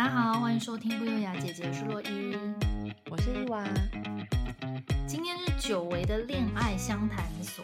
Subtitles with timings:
[0.00, 2.34] 大家好，欢迎收听不优雅姐姐，我是洛伊，
[3.10, 3.62] 我是伊娃。
[5.06, 7.62] 今天是久违的恋爱相谈所，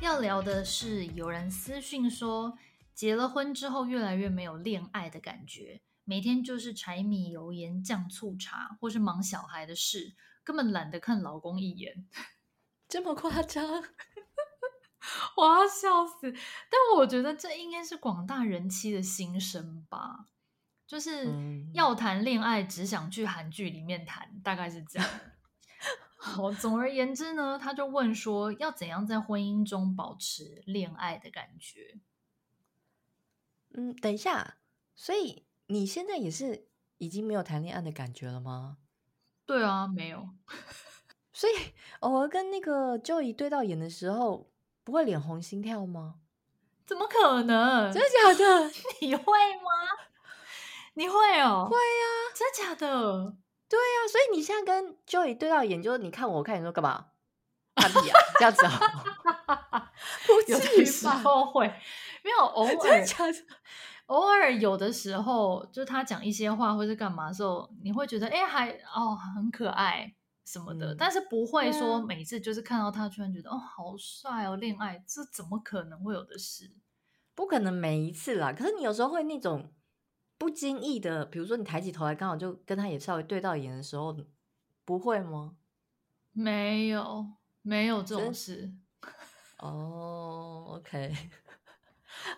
[0.00, 2.58] 要聊的是有人私讯说，
[2.92, 12.08] 结了婚之后越来越没有恋爱的感觉，每天就是柴米油盐酱醋茶，或是忙小孩的事，根本懒得看老公一眼。
[12.88, 13.84] 这么夸张？
[15.38, 16.32] 我要笑死！
[16.32, 20.26] 但我觉得这应该是广大人妻的心声吧，
[20.92, 21.26] 就是
[21.72, 25.08] 要谈恋爱，只想去韩剧里面谈，大概是这样。
[26.20, 31.98] 好，总而言之呢，他就问说，要怎样在婚姻中保持恋爱的感觉？
[33.72, 34.58] 嗯，等一下，
[34.94, 36.68] 所以你现在也是
[36.98, 38.76] 已经没有谈恋爱的感觉了吗？
[39.46, 40.28] 对啊，没有。
[41.32, 41.54] 所以
[42.00, 44.52] 偶尔跟那个 Joey 对到眼的时候。
[44.84, 46.16] 不会脸红心跳吗？
[46.84, 47.92] 怎么可能？
[47.92, 48.70] 真的假的？
[49.00, 49.70] 你会吗？
[50.94, 51.68] 你会哦？
[51.70, 52.34] 会呀、啊！
[52.34, 53.36] 真的假的？
[53.68, 54.08] 对呀、啊！
[54.08, 57.06] 所以你现在跟 Joey 对到眼，就是你看我，我看你说干嘛？
[57.76, 58.18] 看屁啊！
[58.38, 59.92] 这样子 啊？
[60.26, 60.80] 不至于吧？
[60.80, 61.66] 有时候会，
[62.22, 63.38] 没有偶尔，真的假的？
[64.06, 70.14] 偶尔有的时候，就他讲一些话或是干嘛的时候，你会觉得哎，还哦很可爱。
[70.44, 76.74] 什么的，嗯、但是不会说每次就是看到他，突然觉得、啊、哦，好帅哦，恋爱这怎么可能会有的事？
[77.34, 78.52] 不可能每一次啦。
[78.52, 79.72] 可是你有时候会那种
[80.42, 84.12] 不经意的，比如说你抬起头来，刚好就跟他也稍微对到眼的时候，
[84.84, 85.54] 不会吗？
[86.32, 88.72] 没有，没有这种事。
[89.58, 91.16] 哦、oh,，OK。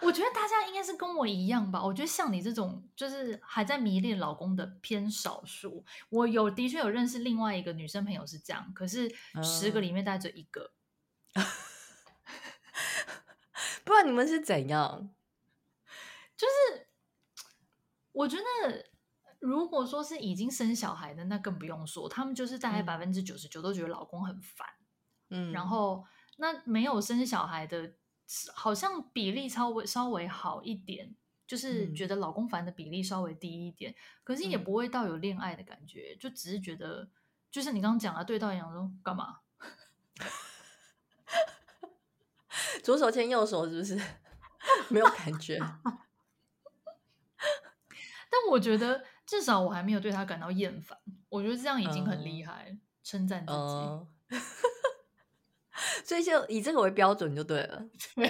[0.02, 1.82] 我觉得大家应该是跟我一样吧。
[1.82, 5.82] 我觉得像你这种，就是还在迷恋老公的偏少数。
[6.10, 9.10] 我有的确有认识另外一个女生朋友是这样，可是
[9.42, 10.72] 十个里面大概就一个。
[11.32, 11.42] 嗯、
[13.82, 15.08] 不知道你们是怎样？
[16.36, 16.83] 就是
[18.14, 18.86] 我觉得，
[19.40, 24.66] 如果说是已经生小孩的，那更不用说，他们就是大概百分之九十九都觉得老公很烦。
[25.28, 26.06] 嗯，然后
[26.38, 27.94] 那没有生小孩的。
[28.54, 31.14] 好像比例稍微稍微好一点，
[31.46, 37.10] 就是觉得老公烦的比例稍微低一点，嗯、可是也不会到有恋爱的感觉，嗯、就只是觉得，
[37.50, 39.40] 就是你刚刚讲的对到眼说干嘛？
[42.82, 44.00] 左手牵右手是不是？
[44.88, 45.60] 没有感觉。
[48.34, 54.36] 但我觉得至少我还没有对他感到厌烦，我觉得这样已经很厉害，称赞、嗯、自己。
[54.36, 54.40] 嗯
[56.04, 57.84] 所以就以这个为标准就对了，
[58.16, 58.26] 对，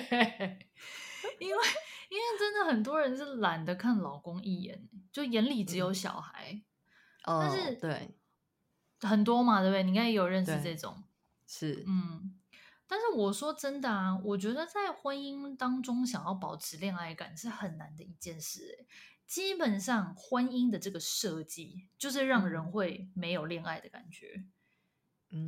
[1.38, 1.62] 因为
[2.10, 6.62] 因为真的很多人是懒得看老公一眼，就眼里只有小孩，
[7.24, 8.14] 嗯、但是对。
[9.00, 9.82] 很多嘛，对不对？
[9.82, 11.02] 你应该也有认识这种，
[11.46, 11.84] 是。
[11.86, 12.40] 嗯，
[12.86, 18.86] 但是我说真的啊，我觉得在婚姻当中想要保持恋爱感是很难的一件事，
[19.26, 24.44] 基本上婚姻的这个设计就是让人会没有恋爱的感觉。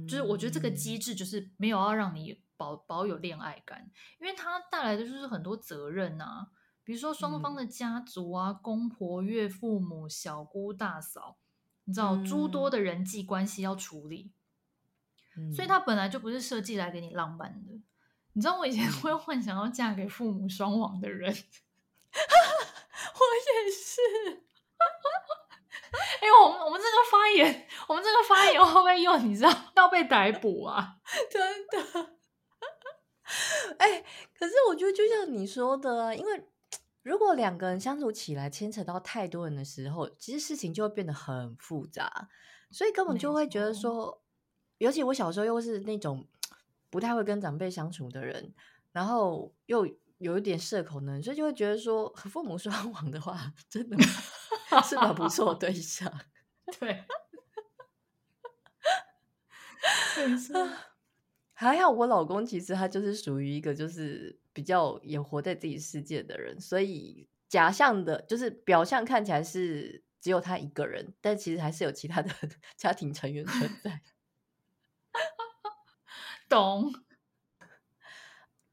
[0.09, 3.89] 就是我觉得这个机制就是没有要让你保保有恋爱感，
[4.19, 6.49] 因为它带来的就是很多责任啊，
[6.83, 11.37] 比如说双方的家族啊，嗯、公婆、岳父母、小姑、大嫂，
[11.85, 14.33] 你知道诸多的人际关系要处理，
[15.37, 17.73] 嗯、所以它本来就不是设计来给你浪漫的。
[18.33, 21.33] 你知道我以前会幻想要嫁给父母双亡的人，
[23.19, 24.01] 我也是。
[26.23, 30.97] 因为、欸、我们我们这个发言， 我们这个发言会不会又你知道要被逮捕啊？
[31.31, 32.17] 真的。
[33.79, 34.05] 哎、欸，
[34.39, 36.45] 可是我觉得就像你说的，因为
[37.03, 42.29] 如果两个人相处起来牵扯到太多人的时候，其实事情就会变得很复杂，
[42.71, 44.23] 所以根本就会觉得说，
[44.79, 46.27] 尤其我小时候又是那种
[46.91, 48.55] 不太会跟长辈相处的人，
[48.93, 49.87] 然后又
[50.19, 53.97] 有一点社恐的人，所以就会觉得说和父母双 亡的话，真的。
[54.85, 56.13] 是个不错的对象，
[56.81, 57.05] 对，
[61.55, 72.31] 还好我老公其实他就是属于一个就是比较也活在自己世界的人，所以假象的，就是表象看起来是只有他一个人，但其实还是有其他的
[72.77, 74.03] 家庭成员存在。
[76.49, 77.06] 懂。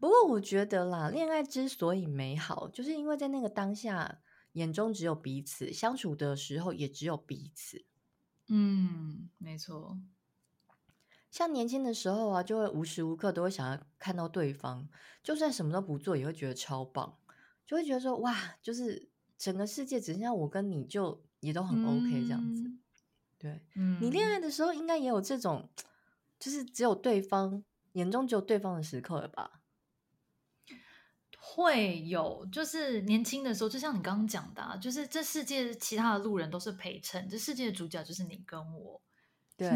[0.04, 4.20] 不过我觉得啦，恋爱之所以美好，就是因为在那个当下。
[4.52, 7.86] 眼中只有彼此，相处的时候也只有彼此。
[8.50, 9.98] 嗯，没错。
[11.32, 14.90] 像年轻的时候啊，就会无时无刻都会想要看到对方，
[15.24, 17.18] 就算什么都不做，也会觉得超棒，
[17.66, 22.62] 就会觉得说哇，就是整个世界只剩下我跟你就，就也都很 OK 这样子。
[22.62, 22.80] 嗯、
[23.40, 25.70] 对，嗯、你恋爱的时候应该也有这种，
[26.38, 27.64] 就是只有对方
[27.94, 29.63] 眼中只有对方的时刻了吧？
[31.46, 39.02] 会有，就是年轻的时候，就像你刚刚讲的啊，就是这世界其他的路人都是陪衬，这世界的主角就是你跟我。
[39.58, 39.70] 对，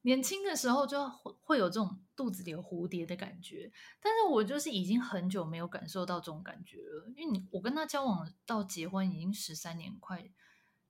[0.00, 3.70] 年轻的时候就会会有这种肚子里有蝴蝶的感觉，
[4.00, 10.26] 但是我就是已经很久没有感受到这种感觉了，因为你我跟他交往到结婚已经十三年，快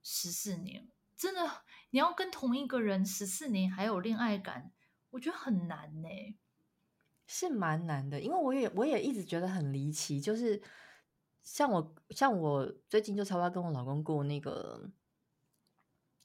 [0.01, 0.87] 十四年，
[1.17, 1.41] 真的
[1.89, 4.71] 你要跟同一个人十四年还有恋爱感，
[5.11, 6.07] 我觉得很难呢。
[7.25, 10.61] 是蛮难的，因为我也我也一直觉得很离奇，就是
[11.41, 14.89] 像我像我最近就差不多跟我老公过那个，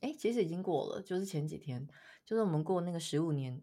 [0.00, 1.86] 哎，其实已经过了，就是前几天，
[2.26, 3.62] 就是我们过那个十五年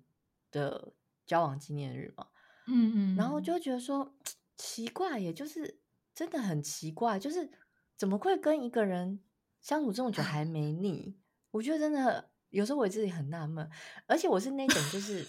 [0.50, 0.94] 的
[1.26, 2.28] 交往纪念日嘛，
[2.68, 4.16] 嗯嗯，然后就觉得说
[4.56, 5.82] 奇怪也，就是
[6.14, 7.52] 真的很奇怪，就是
[7.98, 9.20] 怎么会跟一个人
[9.62, 11.18] 相处这么久还没腻？
[11.52, 13.70] 我觉得真的有时候我自己很纳闷，
[14.08, 15.26] 而且我是那种就是。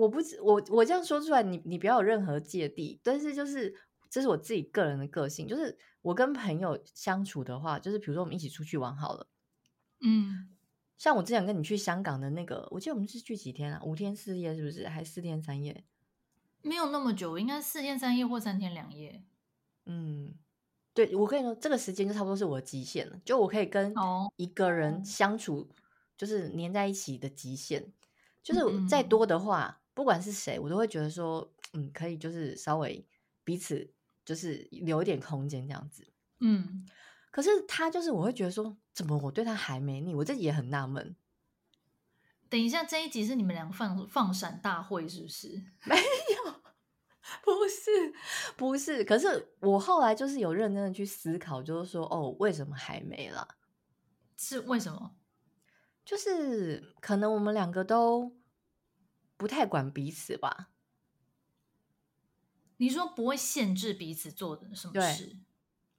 [0.00, 2.98] 我不知我我这样说出来，你你不要有任何芥蒂。
[3.02, 3.74] 但是就是
[4.08, 9.26] 这是我自己个人的个性，就是我跟朋友相处的话，就是比如说我们一起出去玩好了，
[10.00, 10.48] 嗯，
[10.96, 13.82] 像我之前跟你去香港的那个，我记得我们是去几天啊？
[13.84, 14.88] 五天四夜是不是？
[14.88, 15.84] 还四天三夜？
[16.62, 19.22] 没有那么久，应该四天三夜或三天两夜。
[19.84, 20.34] 嗯，
[20.94, 23.94] 对，我跟你说，这个时间就差不多是我的极限了，就我可以跟
[24.36, 25.68] 一个人相处，
[26.16, 27.92] 就是黏在一起的极限，
[28.42, 29.79] 就是再多的话。
[29.94, 33.06] 不管是谁，我都会觉得说，嗯，可以，就是稍微
[33.44, 33.92] 彼此
[34.24, 36.06] 就是留一点空间这样子，
[36.40, 36.86] 嗯。
[37.32, 40.16] 可是他就是，我会觉得说，怎么我对他还没腻？
[40.16, 41.14] 我自己也很纳闷。
[42.48, 45.48] 等一下，这一集是你们俩放放闪大会是不是？
[45.86, 46.52] 没有，
[47.44, 48.12] 不是，
[48.56, 49.04] 不是。
[49.04, 53.46] 可是我后来就是有认真的去思考，就是说，哦，为什么还没了？
[54.36, 55.14] 是为什么？
[56.04, 58.39] 就是可能我们两个都。
[59.40, 60.68] 不太管彼此吧？
[62.76, 65.38] 你说不会限制彼此做的什么事？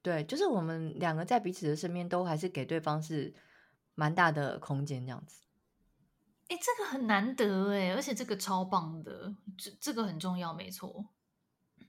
[0.03, 3.33] 对，对，就是我们两个在彼此的身边都还是给对方是
[3.95, 5.41] 蛮大的空间这样子。
[6.49, 11.07] 哎，这个很难得哎，而且这个超棒的，这这个很重要，没错。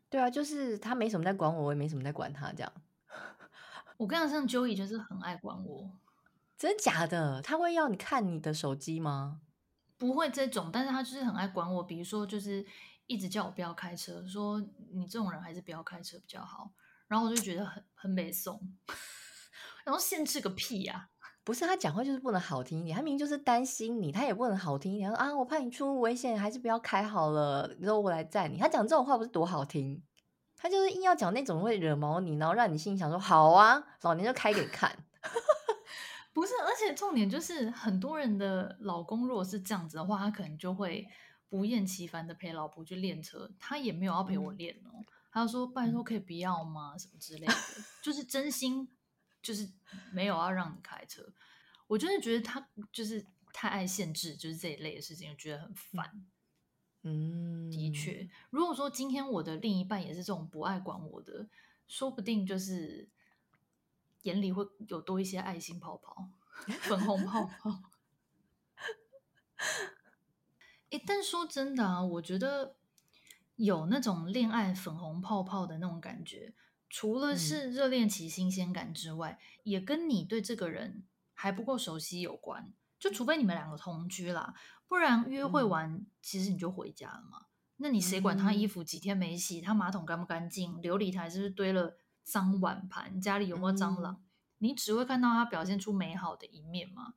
[0.08, 2.72] 对啊，就是他没什么在管我，我也没什么在管他，这样。
[3.98, 5.90] 我跟你讲，像 Joey 就是很爱管我，
[6.56, 7.42] 真的假的？
[7.42, 9.42] 他会要你看你的手机吗？
[10.02, 11.80] 不会这种，但是他就是很爱管我。
[11.80, 12.66] 比如说，就是
[13.06, 14.60] 一直叫我不要开车，说
[14.92, 16.72] 你这种人还是不要开车比较好。
[17.06, 18.60] 然后我就觉得很很没送，
[19.86, 21.10] 然后限制个屁呀、
[21.44, 25.12] 不是他讲话就是不能好听一点，他明明就是担心你，他也不能好听一点。
[25.12, 28.58] 啊，我怕你出危险，还是不要开好了，然后我来载你。
[28.58, 30.02] 他讲这种话不是多好听？
[30.56, 34.90] 他就是硬要讲那种会惹毛你，然后让你心里想说好啊，老娘就开给你看。
[36.32, 41.06] 不是，而且重点就是很多人的老公如果是这样子的话，他可能就会
[41.50, 46.96] 不厌其烦的陪老婆去练车，他也没有要陪我练哦，嗯、他就说拜托可以不要吗？
[46.96, 47.54] 什么之类的，
[48.02, 48.88] 就是真心
[49.42, 49.70] 就是
[50.10, 51.22] 没有要让你开车。
[51.86, 56.24] 我真的觉得他就是太爱限制，就是这一类的事情，我觉得很烦。
[57.02, 61.46] 嗯，的确，如果说今天我的另一半也是这种不爱管我的，
[61.86, 63.10] 说不定就是。
[64.22, 66.28] 眼里会有多一些爱心泡泡、
[66.80, 67.82] 粉红泡泡。
[70.90, 72.74] 哎，但说真的啊，我觉得
[73.56, 76.54] 有那种恋爱粉红泡泡的那种感觉，
[76.90, 82.72] 除了是热恋期新鲜感之外，嗯、也跟你对这个人还不够熟悉有关。
[82.98, 84.54] 就除非你们两个同居啦，
[84.86, 87.46] 不然约会完、嗯、其实你就回家了嘛。
[87.78, 91.96] 那你谁管他衣服几天没洗，他马桶干不干净，琉璃台是不是堆了？
[92.22, 94.14] 脏碗盘，家里有没有蟑螂？
[94.14, 94.24] 嗯、
[94.58, 97.14] 你只会看到他表现出美好的一面吗？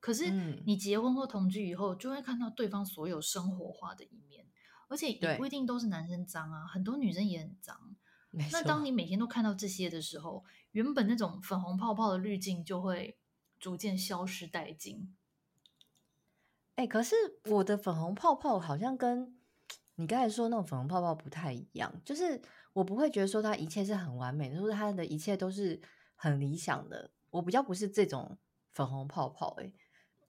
[0.00, 0.30] 可是
[0.66, 4.46] 你结婚或同居以后，就会看到对方所有生活化的一面，
[4.88, 7.96] 而且也不一定都是男生脏啊，很多女生也很脏。
[8.52, 13.16] 那当你每天都看到这些的时候，原本那种粉红泡泡的滤镜就会
[13.58, 15.16] 逐渐消失殆尽。
[16.74, 17.14] 哎、欸，可是
[17.46, 19.38] 我的粉红泡泡好像跟
[19.96, 22.42] 你刚才说那种粉红泡泡不太一样，就是。
[22.74, 25.80] 我不会觉得说他一切是很完美的，就是他的一切都是
[26.14, 27.10] 很理想的。
[27.30, 28.38] 我比较不是这种
[28.70, 29.72] 粉红泡泡，欸，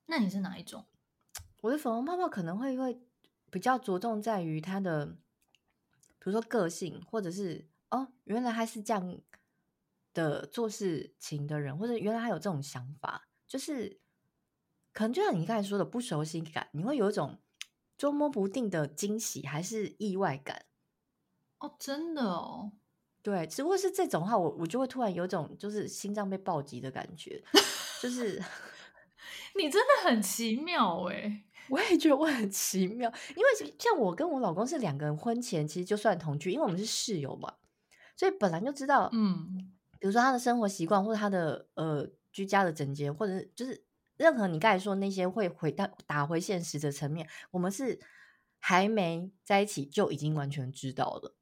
[0.06, 0.86] 那你是哪一种？
[1.62, 3.02] 我的粉红泡泡可能会会
[3.52, 9.20] 比较着重在于他的，比如说个性，或者是哦，原来他是这样
[10.14, 14.00] 的做事情的人，或者原来他有这种想法，就是
[14.94, 17.40] 可能就像你刚才说的不熟悉感，你会有一种
[17.98, 20.66] 捉摸不定的惊喜还是意外感。
[21.60, 22.72] 哦，真的哦，
[23.22, 27.44] 对，只不过是这种话，我我就会突然有种就是心脏被暴击的感觉，
[28.02, 28.42] 就是
[29.56, 37.54] 你真的很奇妙哎， 我也觉得我很奇妙，因为像我跟我老公是两个人婚前其实就算同居，因为我们是室友嘛，
[38.16, 43.84] 所以本来就知道，嗯，比如说他的生活习惯或者他的呃居家的整洁，或者是就是
[44.18, 48.00] 任何你刚才说那些会回到打回现实的层面，我们是
[48.60, 51.36] 还没在一起就已经完全知道了，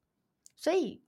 [0.56, 1.02] 所以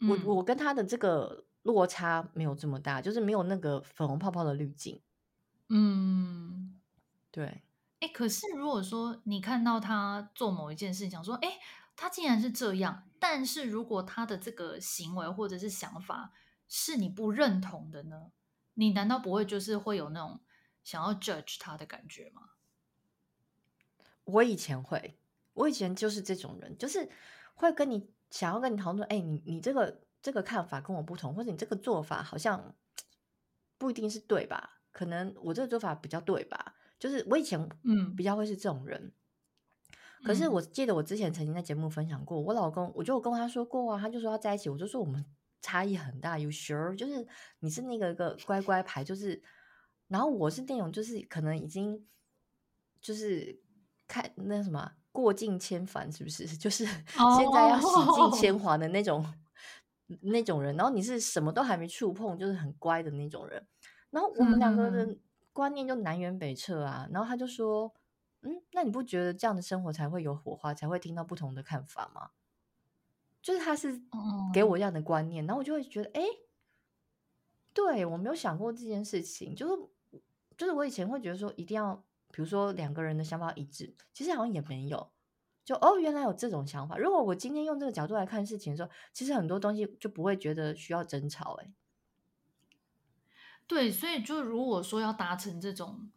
[0.00, 5.00] 我、嗯、我跟他的这个落差没有这么大，就是没有那个粉红泡泡的滤镜，
[5.68, 6.78] 嗯，
[7.30, 7.62] 对。
[8.00, 11.58] 哎，可是如果说你看到他做某一件事情，想说，哎，
[11.96, 16.32] 他竟然是这样，但是如果他的这个行为或者是想法
[16.68, 18.30] 是你不认同的呢？
[18.74, 20.40] 你难道不会就是会有那种
[20.84, 22.50] 想要 judge 他的感觉吗？
[24.22, 25.18] 我以前会，
[25.54, 27.10] 我以前就是这种人，就是
[27.54, 32.74] 会跟你想要跟你讨论，哎，你你这个这个看法跟我不同，或者你这个做法好像
[33.78, 34.80] 不一定是对吧？
[34.90, 36.74] 可能我这个做法比较对吧？
[36.98, 45.24] 就是我以前嗯比较会是这种人，嗯、可是我记得我之前曾经在节目分享过，我老公我就跟他说过啊，他就说要在一起，我就说我们
[45.62, 46.96] 差异很大，You sure？
[46.96, 47.26] 就是
[47.60, 49.40] 你是那个个乖乖牌，就是
[50.08, 52.04] 然后我是那种就是可能已经
[53.00, 53.60] 就是
[54.08, 56.46] 看那什么过尽千帆，是不是？
[56.56, 59.34] 就是现在要洗尽铅 华的那种、哦、
[60.22, 63.66] 那种人，然后你是什么都还没触碰，就是很乖的那种人，
[64.10, 65.10] 然后我们两个人。
[65.10, 67.92] 嗯观念就南辕北辙啊，然后他就说
[68.42, 72.30] ：“嗯，那你不觉得这样的生活才会有火花，才会听到不同的看法吗？”
[73.42, 74.00] 就是他是
[74.54, 76.22] 给我这样的观念，然后我就会觉得，哎，
[77.74, 80.22] 对，我没有想过这件事情，就是
[80.56, 85.10] 就是我以前会觉得说一定要，比如说两个人的想法一致，其实好像也没有，
[85.64, 86.96] 就哦，原来有这种想法。
[86.96, 91.72] 如果我今天用这个角度来看事情的时候，其实很多东西就不会觉得需要争吵，哎。
[93.66, 96.10] 对，所以就如果说要达成这种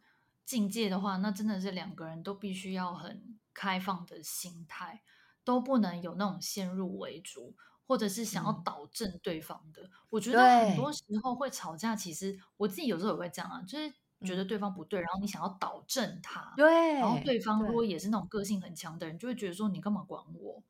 [0.46, 5.04] 境界的话，那真的是两个人都必须要很开放的心态，
[5.44, 7.54] 都不能有那种先入为主，
[7.86, 9.84] 或者是想要导正对方的。
[9.84, 13.94] 嗯、我觉得很多时候会吵架，其实我自己有时候也会这样啊，就是
[14.28, 20.64] 觉得对方不对，然后你想要导正他，对，然后对方如果也是那种个性很强的人，就会觉得说你干嘛管我？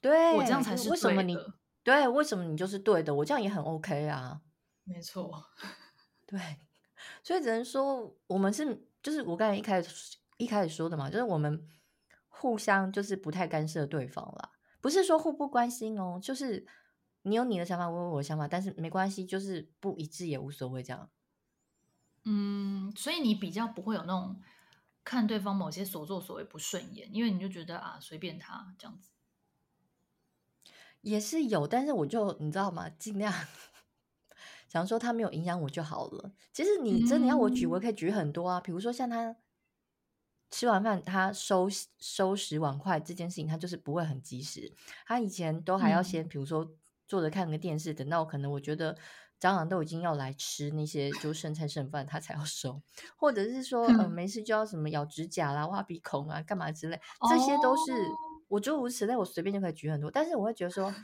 [0.00, 0.90] 对，我这样才是对的。
[0.92, 1.36] 为什么你？
[1.82, 3.14] 对，为什么你就是对的？
[3.14, 4.42] 我这样也很 OK 啊，
[4.84, 5.42] 没错。
[6.26, 6.38] 对，
[7.22, 11.66] 所以只能说我们是，就是我刚才一开始一开始说的嘛，就是我们
[12.28, 14.50] 互相就是不太干涉对方啦，
[14.82, 16.66] 不是说互不关心哦，就是
[17.22, 21.08] 你有你的想法，我有我的想法，但是没关系，就是不一致也无所谓这样。
[22.30, 24.38] 嗯，所以你比较不会有那种
[25.02, 29.08] 看对方某些所作所为不顺眼，因为你就觉得啊，随便他这样子。
[31.00, 32.90] 也是有，但是我就你知道吗？
[32.90, 33.32] 尽量。
[34.68, 36.32] 想说他没有影响我就好了。
[36.52, 38.60] 其实你真的要我举，嗯、我可以举很多啊。
[38.60, 39.34] 比如说像他
[40.50, 41.66] 吃完饭，他收
[41.98, 44.74] 收拾碗筷这件事情，他就是不会很及时。
[45.06, 46.70] 他以前都还要先，嗯、比如说
[47.06, 48.98] 坐着看个电视，等到可能我觉得
[49.40, 52.82] 蟑螂都已经要来吃那些就剩菜剩饭，他才要收。
[53.16, 57.92] 或者是说，嗯、呃，没事就要什么咬指甲啦、挖鼻孔啊、干嘛之类，这些都是
[58.48, 60.10] 我诸如此类，我随便就可以举很多。
[60.10, 60.94] 但是我会觉得说，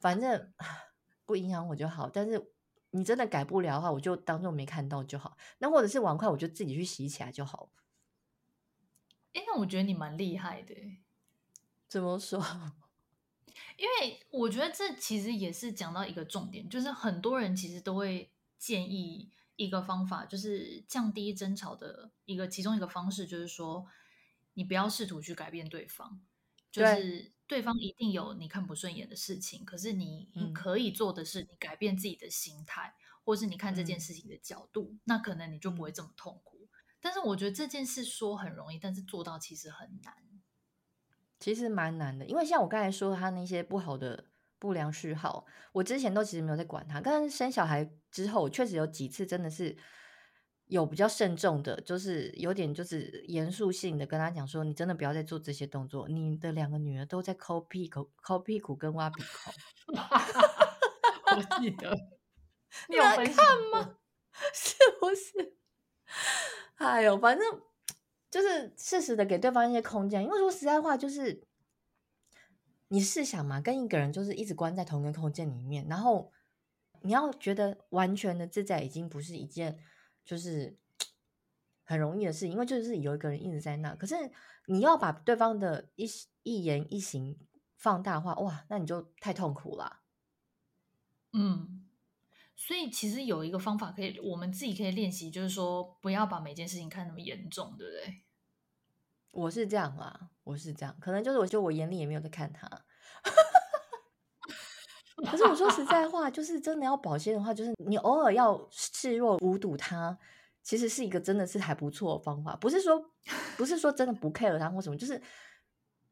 [0.00, 0.52] 反正
[1.24, 2.08] 不影响我就好。
[2.08, 2.50] 但是。
[2.94, 5.34] 你真的改不了的话，我就当做没看到就好。
[5.56, 7.70] 那或者是碗筷，我就自己去洗起来就好。
[9.32, 10.74] 哎，那我觉得你蛮厉害的。
[11.88, 12.38] 怎么说？
[13.76, 23.86] 因为我觉得这其实也是讲到一个重点，就是很多人其实都会建议一个方法，就是降低争吵的一个其中一个方式，就是说
[24.54, 26.20] 你不要试图去改变对方，
[26.70, 27.32] 就是。
[27.48, 36.66] 对方一定有你看不顺眼的事情，可是你你可以做的是，你改变自己的心态，嗯、或是你看这件事情的角度，嗯、那可能你就不会这么痛苦。
[36.98, 40.14] 但是我觉得这件事说很容易，但是做到其实很难。
[41.42, 44.24] 其实蛮难的，因为像我刚才说他那些不好的
[44.58, 49.76] 不良嗜好，我之前都其实没有在管他，但是生小孩之后，确实有几次真的是。
[50.66, 56.08] 有比较慎重的，就是有点就是严肃性的跟他讲说，你真的不要再做这些动作。
[56.08, 59.52] 你的两个女儿都在抠屁股、抠屁股跟挖鼻孔。
[61.36, 61.94] 我记得，
[62.88, 63.26] 你有看
[63.70, 63.96] 吗？
[64.54, 65.58] 是不是？
[66.76, 67.60] 哎呦，反正
[68.32, 70.24] 就是适时的给对方一些空间。
[70.24, 71.46] 因为说实在话，就是
[72.88, 76.32] 你试想嘛，跟一个人就是一直关在同一个空间里面，然后
[77.02, 79.78] 你要觉得完全的自在，已经不是一件。
[80.24, 80.78] 就是
[81.82, 83.92] 很容易的事情，因为就是有一个人一直在那。
[83.96, 84.14] 可是
[84.66, 86.08] 你要把对方的一
[86.44, 87.36] 一言一行
[87.74, 90.02] 放大化，哇，那你就太痛苦了。
[91.32, 91.88] 嗯，
[92.54, 98.21] 所以其实有一个方法可以，我们自己可以练习，就是说不要把每件事情看那么严重，对不对？
[99.32, 102.68] 我是这样啦，我是这样，可能就是我就我眼里也没有在看他。
[105.24, 110.18] 可是我说实在话，就是真的要保鲜的话，就是你偶尔要视若无睹他，
[110.62, 112.54] 其实是一个真的是还不错的方法。
[112.56, 113.10] 不是说
[113.56, 115.20] 不是说真的不 care 他或什么，就是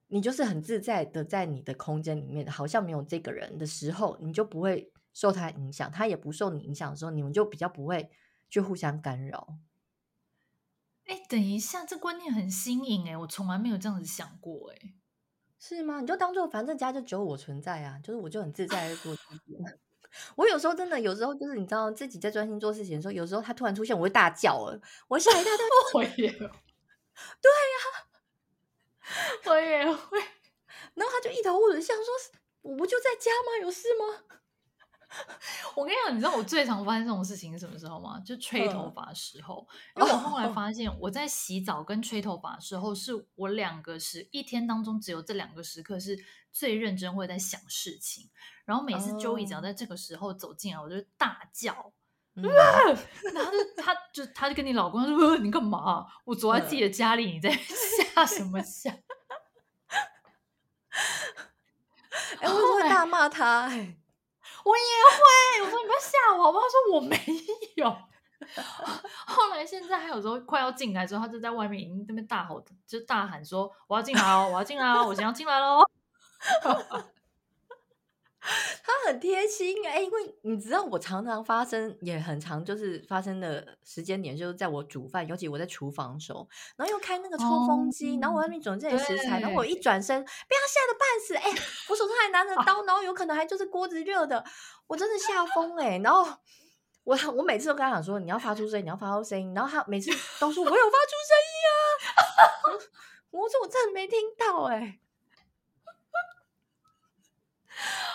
[0.06, 8.10] 你就是很自在的在你的空间里面，好像没有这个人的时候，你就不会受他影响，他也不受你影响的时候，你们就比较不会
[8.48, 9.58] 去互相干扰。
[11.11, 14.95] 哎，等一下，这观念很新颖哎，我从来没有这样子想过哎。
[15.59, 16.00] 是吗？
[16.00, 19.57] 你就当做反正家就只有我存在啊，就是我就很自在的做自己。
[20.37, 25.67] 我有时候真的，有时候就是你知道自己在专心做事情的时候，有时候他突然出现，我会大叫了，我吓一大跳。
[25.95, 26.47] 我也，对呀、
[27.83, 27.90] 啊，
[29.47, 30.19] 我也会。
[30.95, 32.05] 然后他就一头雾水，想说
[32.62, 33.59] ：“我不就在家吗？
[33.62, 34.23] 有事吗？”
[35.75, 38.21] 我跟你讲，你知道我最常发生这种事情是什么时候吗？
[38.25, 39.67] 就吹头发的时候。
[39.97, 46.19] 因为我后来 发现，我在洗澡跟吹头发的时候，是我两个时一天当中只有这两个时刻是
[46.52, 48.31] 最认真会在想事情。
[48.64, 51.93] 然后每次 Joey 只要在这个时候走进来，我就大叫，
[52.37, 56.07] 嗯、然后就他就他就跟你老公说：“你干嘛？
[56.25, 58.90] 我躲在自己的家里，你在吓什么吓？”
[62.40, 64.00] 哎、欸，我会大骂他、欸。
[64.64, 64.83] 我也
[65.17, 66.64] 会，我说你不要吓我好不好？
[66.64, 67.17] 他说我没
[67.76, 67.97] 有。
[69.26, 75.85] 后来现在还有时候快要进来之后，他就在外面已经这边大吼，就大喊说：“我要进来哦，我要进来哦，我想要进来喽。”
[78.82, 94.42] 他很贴心哎、欸，因为你知道我常常发生，也很常就是发生的时间点，就是在我煮饭，尤其我在厨房的时候，然后又开那个抽风机，哦、然后我外面准备食材，然后我一转身，被他吓得半死哎、欸，我手上还拿着刀，然后有可能还就是锅子热的，
[94.87, 96.26] 我真的吓疯哎，然后
[97.04, 102.25] 我我每次都跟他讲说，你要发出声音，你要发出声音，然后他每次都说我有发出声音啊，
[103.32, 105.00] 我说我真的没听到哎、欸。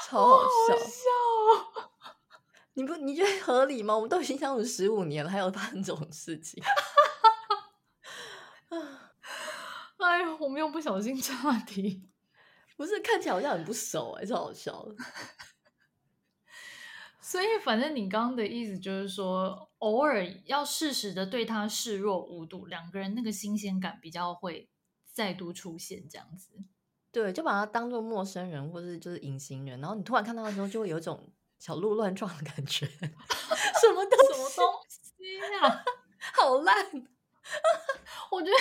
[0.07, 1.09] 超好笑，好笑
[1.47, 1.89] 哦、
[2.75, 3.95] 你不你觉得合理吗？
[3.95, 6.63] 我们都已经相处十五年了，还有发生这种事情？
[9.97, 12.07] 哎呦，我们又不小心岔题，
[12.77, 14.95] 不是看起来好像很不熟哎，超好笑的。
[17.19, 24.69] 所以，反正你刚刚的意思就是说，偶尔要适时的对他视若无睹，两个人那个新鲜感比较会
[25.11, 26.51] 再度出现，这样子。
[27.15, 32.85] 对，就把他当做陌生人，或者就是隐形人，然后你突然看到的时候，就会有一种小鹿乱撞的感觉。
[33.79, 35.85] 什么东什么东西呀？
[36.35, 36.75] 好烂！
[38.31, 38.57] 我觉得，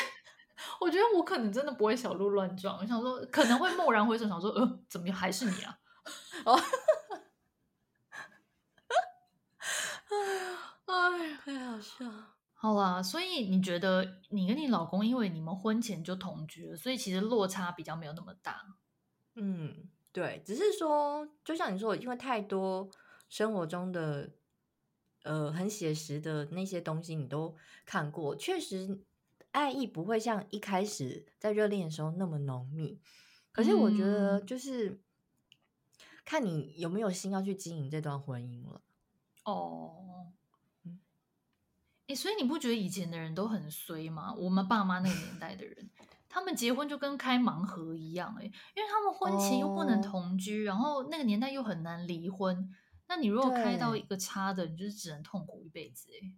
[0.79, 2.79] 我觉得我可能真的不会小鹿乱撞。
[2.79, 5.77] 我想说，可能会蓦然回首，想说，呃，怎么还是你啊？
[6.45, 6.55] 哦，
[10.87, 12.34] 哎，太好笑了。
[12.65, 18.75] 好啦，所以你觉得你跟你老公，因为你们婚前就同居了，所以其实落差比较没有那么大。
[19.35, 22.89] 嗯，对，只是说，就像你说，因为太多
[23.29, 24.31] 生活中的
[25.25, 29.05] 呃很写实的那些东西你都看过，确实
[29.51, 32.99] 爱意不会像一开始在热恋的时候那么浓密。
[33.53, 35.03] 可是我觉得，就是
[36.25, 38.81] 看你有没有心要去经营这段婚姻了。
[39.45, 40.33] 哦。
[42.09, 44.35] 欸，所以你不觉得以前的人都很衰吗？
[44.35, 45.91] 我们爸妈那个年代的人，
[46.29, 52.71] 他们结婚就跟开盲盒一样，欸，因为他们婚前又不能同居，然后那个年代又很难离婚。
[53.07, 56.35] 那你如果开到一个差的，你就是只能痛苦一辈子，欸，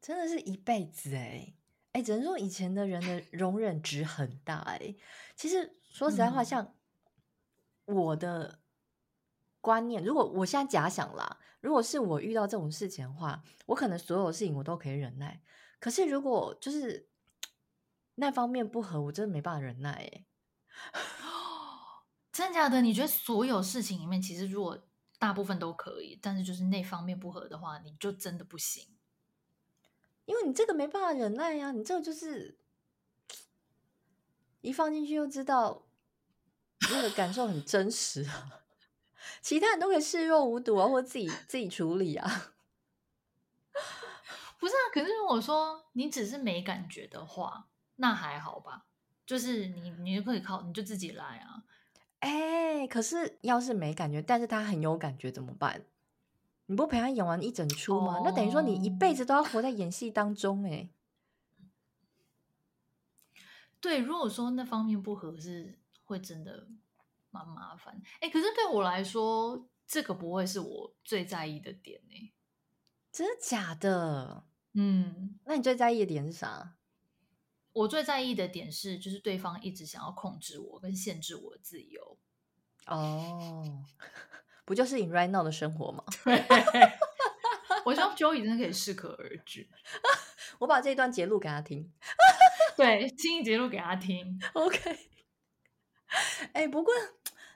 [0.00, 1.54] 真的是一辈子哎，
[1.92, 4.94] 哎，只能说以前的人的容忍值很大哎。
[5.34, 6.74] 其实说实在话，像
[7.86, 8.58] 我的
[9.62, 11.38] 观念，如果我现在假想啦。
[11.62, 15.40] 如果是我遇到这种事情的话，我可能所有事情我都可以忍耐。
[15.78, 17.08] 可是如果就是
[18.16, 20.02] 那方面不合，我真的没办法忍耐。
[20.02, 20.26] 耶，
[22.32, 22.82] 真的假的？
[22.82, 24.86] 你觉得所有事情里面，其实如果
[25.18, 28.88] 大部分都可以，但是就是那方面不合的话，你就真的不行。
[30.24, 32.58] 因为你这个没办法忍耐呀，你这个就是
[34.62, 35.86] 一放进去就知道
[36.90, 38.61] 那个感受很真实啊。
[39.40, 42.52] 其他人都可以视若无睹啊，或者自己自己处理啊。
[44.58, 48.86] 不是啊，可是如果说你只是没感觉的话，那还好吧。
[49.24, 51.64] 就是你，你就可以靠，你就自己来啊。
[52.20, 55.84] 哎、欸，可是要是没感觉，但是他很有感觉怎么办？
[56.66, 58.18] 你不陪他演完一整出吗？
[58.18, 60.90] 哦、那等于说你一辈子都要活在演戏当中哎、欸。
[63.80, 66.68] 对，如果说那方面不合适，会真的。
[67.32, 72.32] 蛮麻烦，哎、欸，可是对我来说，这个不会是我最在意的点呢、欸。
[73.10, 74.44] 真的假的？
[74.74, 76.76] 嗯，那你最在意的点是啥？
[77.72, 82.18] 我最在意的点是，就是对方一直想要控制我跟限制我的自由。
[82.86, 83.84] 哦，
[84.64, 86.04] 不就是 in right now 的生活吗？
[86.24, 86.44] 对，
[87.84, 89.68] 我希望 Joey 真的可以适可而止。
[90.60, 91.92] 我把这一段截录给他听。
[92.76, 94.40] 对，轻易截录给他听。
[94.54, 95.11] OK。
[96.52, 96.92] 哎，不过，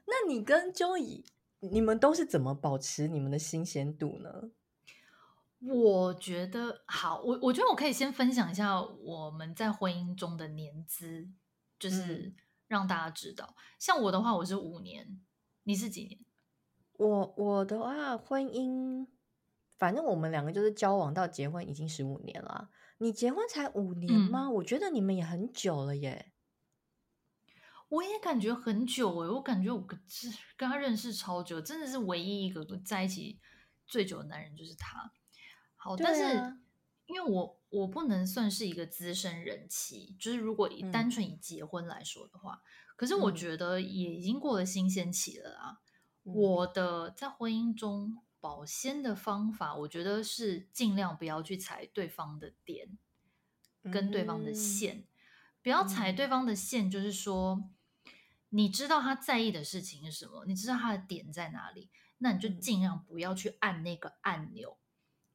[0.07, 1.25] 那你跟 Joey，
[1.61, 4.51] 你们都是怎么保持你们的新鲜度呢？
[5.61, 11.29] 我觉得好，我我觉得我可以先分享一下我们在婚姻中的年资，
[11.79, 12.35] 就是
[12.69, 13.55] 让大家知道。
[13.57, 15.21] 嗯、像我的话，我是五年，
[15.65, 16.21] 你是几年？
[16.93, 19.07] 我我的话，婚姻，
[19.77, 22.71] 反正我们两个就是交往到结婚已经十五年了。
[22.99, 24.45] 你结婚才五年吗？
[24.45, 26.33] 嗯、我觉得你们也很久了耶。
[27.89, 30.01] 我也感觉很久诶，我感觉我跟
[30.57, 33.39] 跟他认识超久，真的是唯一一个在一起
[33.87, 35.13] 最久的男人就是他。
[35.77, 36.57] 好，但是
[37.07, 45.79] 因为我我不能算是一个资深人妻，就是如果以单纯以结婚来说的话，嗯、可是我觉得也已经过了新鲜期了啊。
[46.25, 52.99] 嗯、我的在婚姻中保鲜的方法，我觉得是尽量不要去踩对方的点，
[53.93, 55.07] 跟对方的线，嗯、
[55.63, 57.71] 不要踩对方的线，就是说
[58.51, 64.79] 你知道他在意的事情是什么，你知道他的点在哪里，那你就尽量不要去按那个按钮。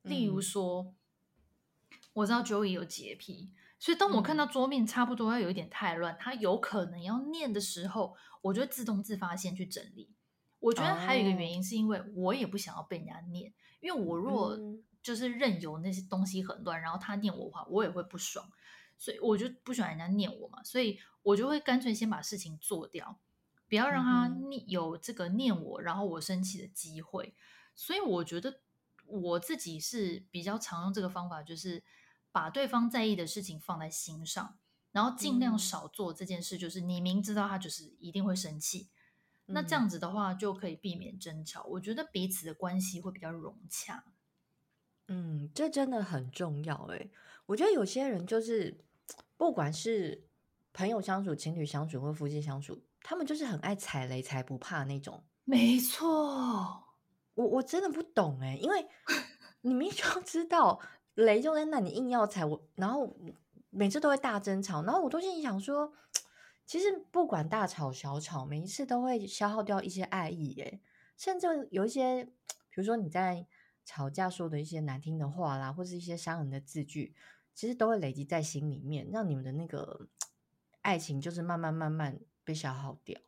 [0.03, 0.95] 例如说，嗯、
[2.13, 10.15] 我知道 Joey 有洁癖，所以当我看到桌面差不多要有一点太乱，嗯、他有可能要念的时候，我就会自动自发先去整理。
[10.59, 14.57] 我觉得还有一个原因是因为我也不想要被人家念，因为我若
[15.03, 18.47] 就是任由那些东西很乱，然后他念我的话，我也会不爽，
[19.01, 23.19] 所以我就不喜欢人家念我嘛，所以我就会干脆先把事情做掉，
[23.67, 27.33] 不要让他念有这个念我，然后我生气的机会。
[27.73, 28.61] 所以我觉得。
[29.07, 31.83] 我自己是比较常用这个方法，就是
[32.31, 34.57] 把对方在意的事情放在心上，
[34.93, 36.57] 然后尽量少做这件事。
[36.57, 38.87] 就是你明知道他就是一定会生气，
[39.47, 41.63] 嗯、那这样子的话就可以避免争吵。
[41.63, 44.05] 我觉得彼此的关系会比较融洽。
[45.09, 47.09] 嗯，这真的很重要哎。
[47.47, 48.85] 我觉得有些人就是，
[49.41, 50.27] 不管是
[50.71, 55.23] 朋友相处、情侣相处或夫妻相处，他们就是很爱踩雷才不怕那种。
[55.45, 56.83] 没错。
[57.33, 58.85] 我我真的不懂哎，因为
[59.61, 60.79] 你明明就知道
[61.15, 63.17] 雷就在那，你硬要踩我，然后
[63.71, 65.91] 每次都会大争吵，然后我都心里想说，
[66.67, 70.79] 其实不管大吵小吵，每一次都会消耗掉一些爱意耶，
[71.17, 72.25] 甚至有一些，
[72.69, 73.47] 比如说你在
[73.83, 77.15] 吵架说的一些难听的话啦，或是一些伤人的字句，
[77.61, 80.07] 其实都会累积在心里面，让你们的那个
[80.81, 83.21] 爱情就是慢慢慢慢被消耗掉。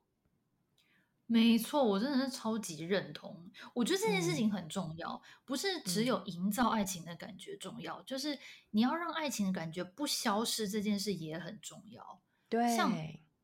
[1.28, 3.52] 没错，我真的是超级认同。
[3.76, 8.36] 我觉得这件事情很重要，嗯、不是只有营造爱情的感觉重要，嗯、就是
[8.72, 12.20] 你要让爱情的感觉不消失，这件事也很重要。
[12.50, 12.92] 对，像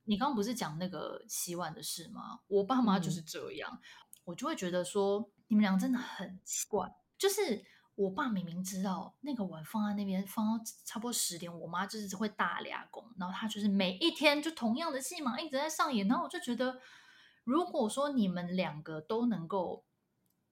[0.06, 2.40] 你刚刚不是讲那个洗碗的事吗？
[2.48, 3.86] 我爸妈就是这样，嗯、
[4.24, 6.92] 我就会觉得说你们俩真的很奇怪。
[7.16, 7.64] 就是
[8.00, 16.80] 我爸明明知道那个碗放在那边放到差不多十点，我妈就是会大俩工，然后他就是每一天就同样的戏码一直在上演，然后我就觉得。
[17.46, 19.84] 如果说你们两个都能够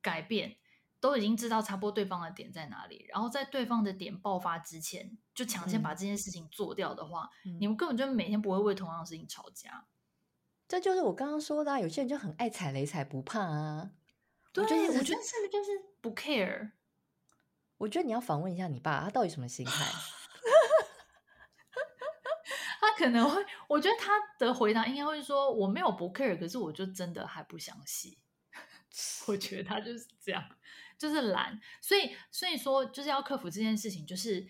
[0.01, 0.57] 改变，
[0.99, 9.85] 都已经知道差不多对方的点在哪里，然后在对方的点爆发之前就抢先把这件事情做掉的话，嗯、你们根本就每天不会为同样的事情吵架。
[10.67, 13.91] 这就是我刚刚说的、啊，有些人就很爱踩雷，踩不怕啊。
[14.51, 15.69] 对，我觉得是不是就是
[16.01, 16.71] 不 care？
[17.77, 19.85] 我觉得你要访问一下你爸，他到底什么心态？
[22.79, 28.17] 他可能会，我觉得他的回答应该会说：“我没有不 care，可是我就真的还不想洗。
[29.27, 30.43] ”我觉得他就是这样，
[30.97, 31.59] 就是懒。
[31.81, 34.47] 所以，所以说就是要克服这件事情，就是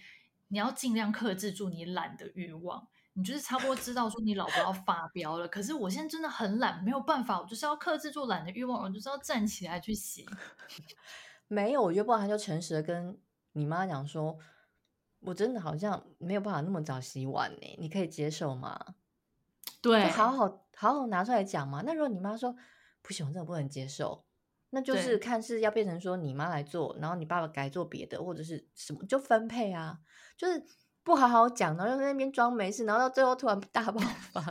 [0.49, 2.87] 你要尽量克制住你懒的欲望。
[3.13, 10.23] 你就是差不多知道说你老婆要发飙了，可是我现在真的很懒，没有办法，我就是要克制住懒的欲望，我就是要站起来去洗。
[11.47, 13.19] 没有，我觉得不然他就诚实的跟
[13.53, 14.37] 你妈讲说。
[15.19, 18.79] 我真的好像没有办法那么早洗碗呢，你可以接受吗？
[19.81, 21.81] 对，就好好好好拿出来讲嘛。
[21.83, 22.55] 那如果你妈说
[23.01, 24.23] 不行，我真的不能接受，
[24.69, 29.99] 那就是看是要变成说你妈来做，然后你爸爸改做别的，或者是什么就分配啊。
[30.37, 30.63] 就是
[31.03, 33.99] 不好好讲，然后又在那边装没事，然后到最后突然大爆
[34.31, 34.41] 发。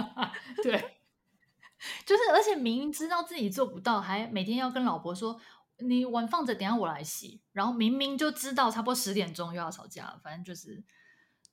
[0.62, 1.00] 对，
[2.04, 5.40] 就是而且明明知道自己做不到，还每天要跟老婆说。
[5.82, 7.40] 你碗放着，等下我来洗。
[7.52, 10.82] 然后明明就知道差不多十点钟又要吵架，反正就是，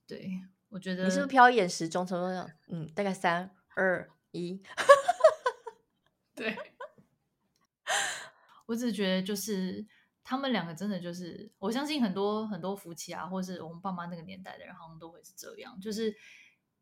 [0.07, 4.61] 对，我觉得你是不是瞟一眼时钟，差不多嗯，大概三二一，
[6.35, 6.57] 对。
[8.67, 9.83] 我只觉得就是
[10.23, 16.15] 他们两个真的就是，我相信很多很多夫妻啊，或是我们爸妈那个年代的人，好像都会是这样，就是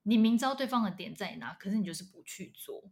[0.03, 2.91] 你明知道对方的点在哪，可是你就是不去做。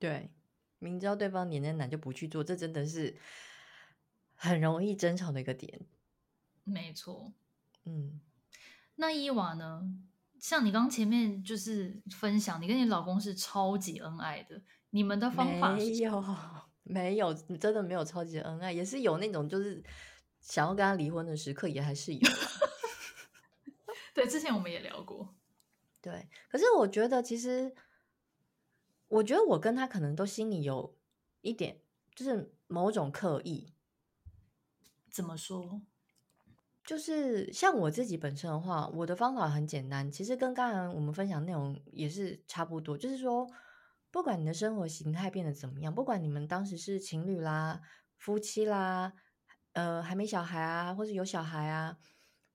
[0.00, 0.32] 对，
[0.78, 3.16] 明知道对方黏在哪就不去做，这真的是
[4.34, 5.80] 很容易争吵的一个点。
[6.64, 7.32] 没错，
[7.84, 8.20] 嗯，
[8.96, 9.82] 那伊娃呢？
[10.38, 14.60] 像你刚前面就是分享，你跟你老公是超级恩爱的，
[14.90, 16.24] 你们的方法是没有
[16.84, 19.82] 没有，真的没有超级恩爱，也是有那种就是
[20.40, 22.20] 想要跟他离婚的时刻，也还是有。
[24.12, 25.34] 对，之前我们也聊过。
[26.02, 27.74] 对，可是我觉得其实。
[29.14, 30.96] 我觉得我跟他可能都心里有
[31.40, 31.80] 一点，
[32.16, 33.72] 就是某种刻意。
[35.08, 35.82] 怎么说？
[36.84, 42.98] 就是像我自己本身的话，我的方法很简单，其实跟刚才我们分享内容也是差不多。
[42.98, 43.48] 就是说，
[44.10, 47.80] 不管你的生活形态变得怎么样，不管你们当时是情侣啦、
[48.16, 49.12] 夫妻啦，
[49.74, 51.96] 呃，还没小孩啊，或者有小孩啊，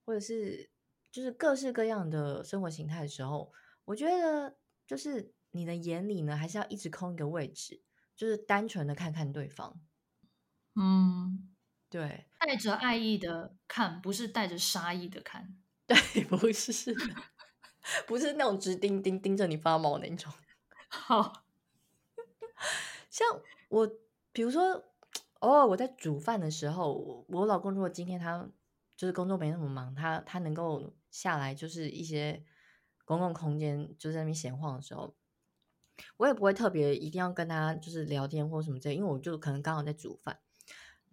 [0.04, 0.70] 或者是
[1.10, 3.54] 就是各式各样的生活形态的时候，
[3.86, 5.34] 我觉得就是。
[5.52, 7.82] 你的眼里呢，还是要一直空一个位置，
[8.16, 9.82] 就是单纯的看看对方。
[10.76, 11.50] 嗯，
[11.90, 15.58] 对，带着爱意的看，不是带着杀意的看。
[15.88, 16.96] 对，不是，
[18.06, 20.32] 不是那种直盯盯盯着你发毛那种。
[20.88, 21.44] 好，
[23.10, 23.28] 像
[23.70, 23.92] 我，
[24.32, 24.84] 比如说，
[25.40, 28.48] 偶尔我在煮饭的时候，我老公如果今天他
[28.96, 32.46] 就是工作没那么忙，他他能够下来，就是一些
[33.04, 35.16] 公共空间就在那边闲晃的时候。
[36.18, 40.40] 我也不会特别一定要跟他就是聊天或什么之类，因为我就可能刚好在煮饭，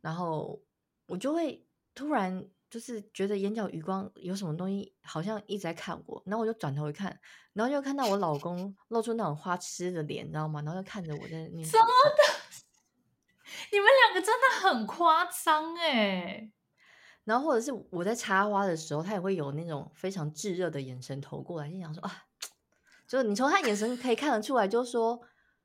[0.01, 0.61] 然后
[1.07, 7.19] 我就会突然就是觉得眼角余光有什么东西好像一直在看我，然后我就转头一看，
[7.53, 10.61] 然后就看到我老公露出那种花痴的脸，你知道吗？
[10.63, 11.65] 然后就看着我在那边。
[11.65, 12.23] 怎么的？
[13.73, 16.51] 你们两个真的很夸张哎！
[17.25, 22.26] 然后或者是我在插花的时候，他也会有那种非常炙热的眼神投过来，就想说啊。
[23.09, 25.21] 就你从他眼神可以看得出来，就说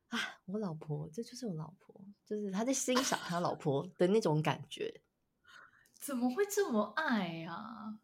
[0.08, 5.02] 啊，我老婆，这就是我老婆，就是他在欣赏他老婆的那种感觉。
[5.98, 7.98] 怎么会这么爱呀？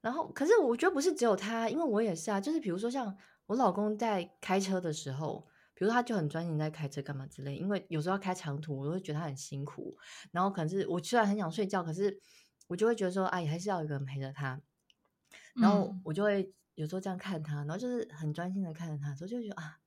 [0.00, 2.40] 然后，可是我觉得不是只有他，因为我也是啊。
[2.40, 3.16] 就是比如说，像
[3.46, 7.56] 我老公在开车的时候，比如说他就很专心在开车干嘛之类。
[7.56, 9.96] 因为有时候要开长途，我会觉得他很辛苦。
[10.30, 12.20] 然后，可是我虽然很想睡觉，可是
[12.68, 14.60] 我就会觉得说，哎，还是要有一个人陪着他。
[15.54, 16.52] 然后我就会。
[16.76, 19.80] 有时候这样看他，然后就是很专心的看着他，所以就觉得啊，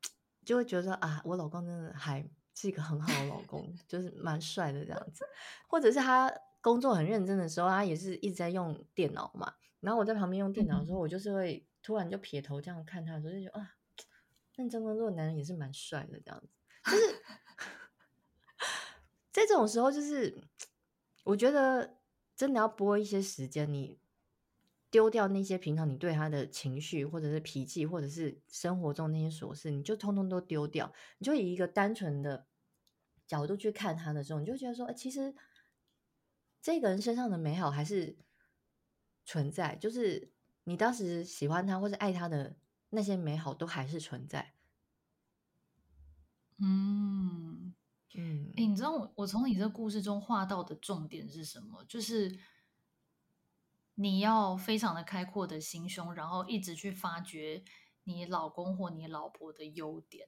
[0.43, 5.23] 就会觉得啊，我老公真的还是一个很好的老 公，就是蛮帅的这样子。
[5.67, 9.54] 或者是他工作很认真的时候，他也是一直在用电脑嘛。
[9.82, 13.75] 然后我在旁边用电脑的时候，我就是会突然就撇头这样看他的时候，就觉得啊，
[14.56, 16.49] 认真工作的男人也是蛮帅的这样子。
[16.86, 17.21] 就是
[19.32, 20.43] 在这种时候，就是
[21.23, 21.97] 我觉得
[22.36, 23.99] 真的要拨一些时间你。
[24.91, 30.91] 丢掉那些平常你对他的情绪，或者是脾气，或者是生活中那些琐事，你就通通都丢掉。
[31.19, 32.47] 你就以一个单纯的
[33.28, 35.36] 角度去看他的时候，你就觉得说，哎，其实
[36.60, 38.17] 这个人身上的美好还是
[39.25, 40.32] 存在，就是
[40.63, 42.58] 你当时喜欢他或者爱他的
[42.89, 44.54] 那些美好都还是存在。
[46.58, 47.75] 嗯
[48.15, 51.84] 嗯，哎，你知道我我从你这个故事中画到的重点是什么？
[51.88, 52.39] 就是。
[54.02, 57.62] 你要非常的开阔的心胸，然后一直去发掘
[58.06, 60.26] 你老公或你老婆的优点。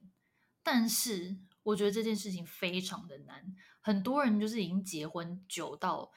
[0.62, 6.12] 但是我觉得这件事情非常的难，很多人就是已经结婚久到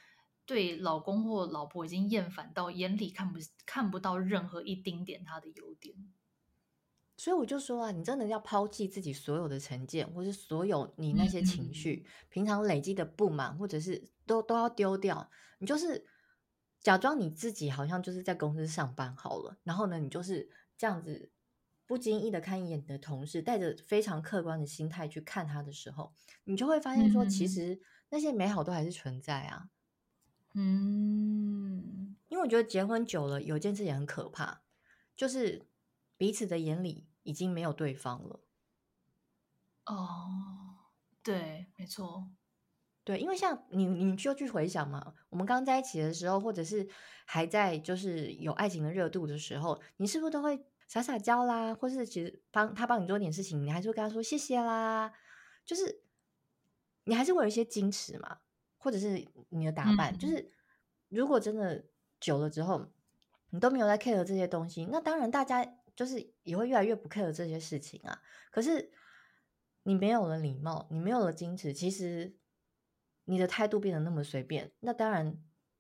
[0.46, 5.96] 对老公或老婆已经厌烦到眼里看不看不到任何一丁点他的优点。
[7.16, 15.32] 所以我就说啊，你真的要抛弃自己所有的成见，或是所有你那些情绪，嗯、平常累积的不满，或者是都都要丢掉。
[15.60, 16.06] 你就是。
[16.86, 21.32] 假装你自己好像就是在公司上班好了，然后呢，你就是这样子
[21.88, 29.72] 不经意的看一眼你的同事，带着非常客观的心态去看他的时候，你就会发现说，其实那些美好都还是存在啊。
[30.54, 34.62] 嗯，因为我觉得结婚久了，有件事也很可怕，
[35.16, 35.66] 就是
[36.18, 38.42] 彼此的眼里已经没有对方了。
[39.88, 40.86] 哦，
[41.24, 42.30] 对，没错。
[43.06, 46.86] 对，因为像你，你就去回想嘛，我们刚在一起的时候，或者是
[47.24, 55.14] 还在就是有爱情的热度的时候，你是不是都会撒撒娇啦，或是其实帮他帮你做点事情，你还是会跟他说谢谢啦，
[55.64, 56.02] 就是
[57.04, 58.40] 你还是会有一些矜持嘛，
[58.80, 60.52] 或者是你的打扮，嗯、就是
[61.10, 61.86] 如果真的
[62.20, 62.88] 久了之后，
[63.52, 65.64] 你都没有在 care 这些东西，那当然大家
[65.96, 68.20] 就是也会越来越不 care 这些事情啊。
[68.50, 68.92] 可是
[69.84, 72.36] 你没有了礼貌，你没有了矜持，其实。
[73.26, 75.38] 你的态度变得那么随便，那当然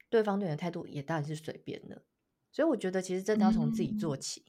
[0.10, 2.04] 对方对你的态度也当然是随便的。
[2.52, 4.46] 所以我觉得其实真的要从自己做起。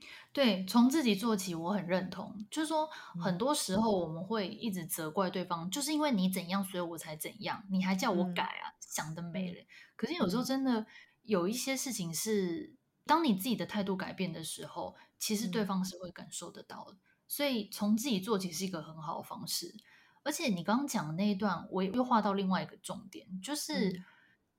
[0.00, 2.46] 嗯、对，从自己做起，我很认同。
[2.50, 2.88] 就是说，
[3.20, 9.66] 很多时候我们会一直责怪对方，嗯、就是因为你怎样，所以我才怎样，你还叫我改啊，嗯、想得美嘞。
[9.94, 10.86] 可是有时候真的
[11.22, 12.74] 有一些事情是，
[13.04, 16.96] 当你自己的态度改变的时候，其实对方是会感受得到的。
[17.28, 19.74] 所以从自己做起是一个很好的方式。
[20.22, 23.90] 而且你刚刚讲的那一段，我又画到另外一个重点，就是。
[23.90, 24.04] 嗯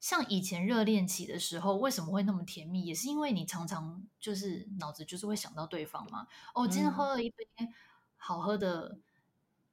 [0.02, 2.84] 像以前热恋期的时候，为什么会那么甜蜜？
[2.84, 6.26] 也是因为你常常就是脑子就是会想到对方嘛。
[6.56, 7.45] 哦，今天喝了一杯
[8.17, 8.97] 好喝的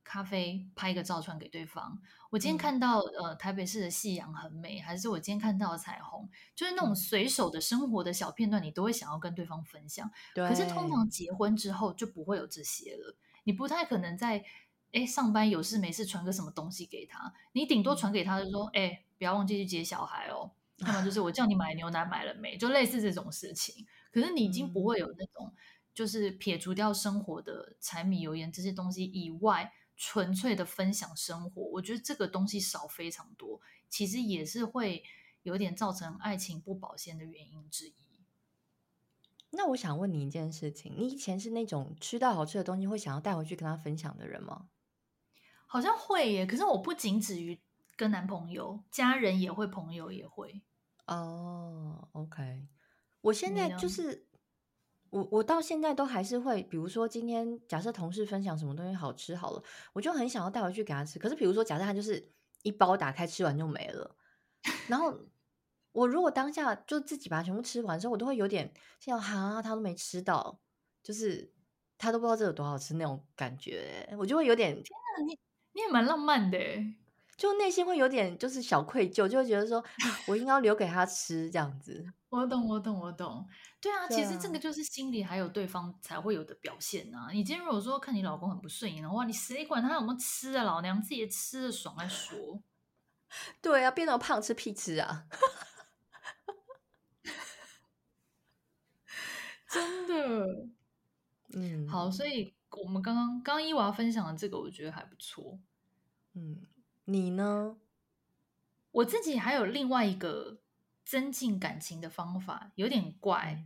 [0.05, 1.99] 咖啡，拍一个照传给对方。
[2.29, 10.11] 我今天看到、嗯、呃台北市的夕阳很美，还是我今天看到彩虹，就是那种随手的生活的小片段，你都会想要跟对方分享。
[10.35, 10.47] 对。
[10.47, 14.45] 可是通常结婚之后就不会有这些了，你不太可能在
[14.93, 18.89] 哎上班有事没事传个什么东西给他，你顶多传给他就说哎。
[18.89, 20.49] 嗯不要忘记去接小孩哦。
[20.77, 22.57] 要么就 是我叫你买牛奶买了没？
[22.57, 23.85] 就类似这种事情。
[24.13, 25.53] 可是你已经不会有那种，
[25.93, 31.63] 就是撇除掉生活的柴米油盐这些东西以外，纯粹的分享生活。
[31.63, 35.03] 我觉得这个东西少非常多，其实也是会
[35.43, 37.95] 有点造成爱情不保鲜的原因之一。
[39.51, 44.69] 那我想问你一件事情：你以前是那种吃到好吃的东西会想要带回去跟他分享的人吗？
[45.69, 46.45] 好像会耶。
[46.45, 47.57] 可是我不仅止于。
[47.99, 50.63] 跟男朋友、家人也会，朋友也会。
[51.09, 52.69] 哦、oh，OK。
[53.21, 54.29] 我现在就是
[55.11, 59.61] 我，我到现在都还是会，比如说今天假设同事分享什么东西好吃好了，
[59.93, 61.19] 我就很想要带回去给他吃。
[61.19, 64.17] 可是比如说假设他就是一包打开吃完就没了，
[64.87, 65.13] 然后
[65.91, 70.61] 我如果当下就自己把它全部吃完之后，我都会有点像哈，他都没吃到，
[71.03, 71.53] 就是
[71.99, 74.85] 他都不知道这有多好吃那种感觉，我就会有点天
[75.19, 75.37] 哪，你
[75.79, 76.59] 你也蛮浪漫的。
[77.37, 79.85] 就内心会有点就是小愧疚，就会觉得说，
[80.27, 82.05] 我应该要留给他吃这样子。
[82.31, 83.47] 我懂，我懂，我懂。
[83.81, 87.29] 对啊，对啊，其实这个就是心里还有对方才会有的表现啊。
[87.31, 90.65] 你今天如果说看你老公很不顺眼的话，你谁管他有没有吃啊？
[90.65, 92.61] 老娘自己吃的爽再说。
[93.63, 95.27] 对啊，变那么胖吃屁吃啊！
[99.71, 100.67] 真的。
[101.55, 105.61] 嗯，好，所以我们刚刚刚刚伊娃分享的这个，我觉得还不错。
[106.35, 106.67] 嗯。
[107.05, 107.77] 你呢？
[108.91, 110.59] 我自己还有另外一个
[111.05, 113.65] 增进感情的方法，有点怪。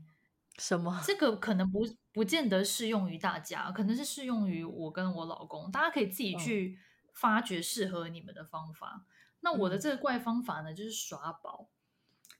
[0.59, 1.03] 什么？
[1.05, 1.81] 这个可能不
[2.13, 5.73] 不见得适用于大家，可能是适用于我跟我老公。
[5.73, 6.79] 大家可以自己去
[7.13, 8.93] 发掘适合你们的方法。
[8.95, 9.07] 嗯、
[9.41, 11.69] 那我的这个怪方法呢，就是耍宝。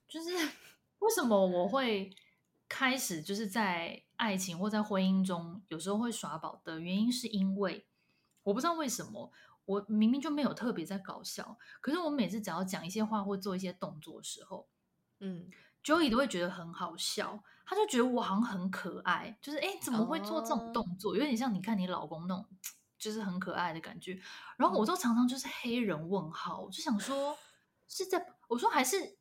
[0.07, 0.31] 就是
[1.01, 2.15] 为什么我会
[2.69, 7.87] 开始就是在爱情或在婚姻中有时候会耍宝的原因，是因为
[8.45, 9.33] 我不知道为什么。
[9.65, 14.69] 我明明就没有特别在搞笑，可是我每次只要讲一些话或做一些动作的时候，
[15.21, 15.49] 嗯
[15.85, 21.17] ，Joey 都会觉得很好笑，他就觉得我好像很可爱，就是哎，怎么会做这种动作？
[21.17, 22.45] 有点像你看你老公那种，
[22.99, 24.21] 就是很可爱的感觉。
[24.57, 27.39] 然后我都常常就是黑人问号，我就想说
[27.87, 29.17] 是在我说还是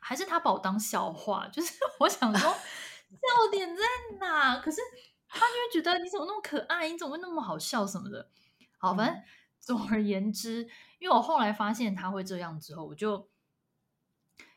[0.00, 2.50] 还是他把我当笑话，就是 我想说
[3.12, 3.82] 笑点在
[4.18, 4.58] 哪？
[4.58, 4.80] 可是
[5.28, 8.30] 他就会觉得你怎么那么可爱，你怎么会那么好笑什么的。
[8.78, 9.22] 好，反正。
[9.62, 13.30] 总而言之，因为我后来发现他会这样之后，我就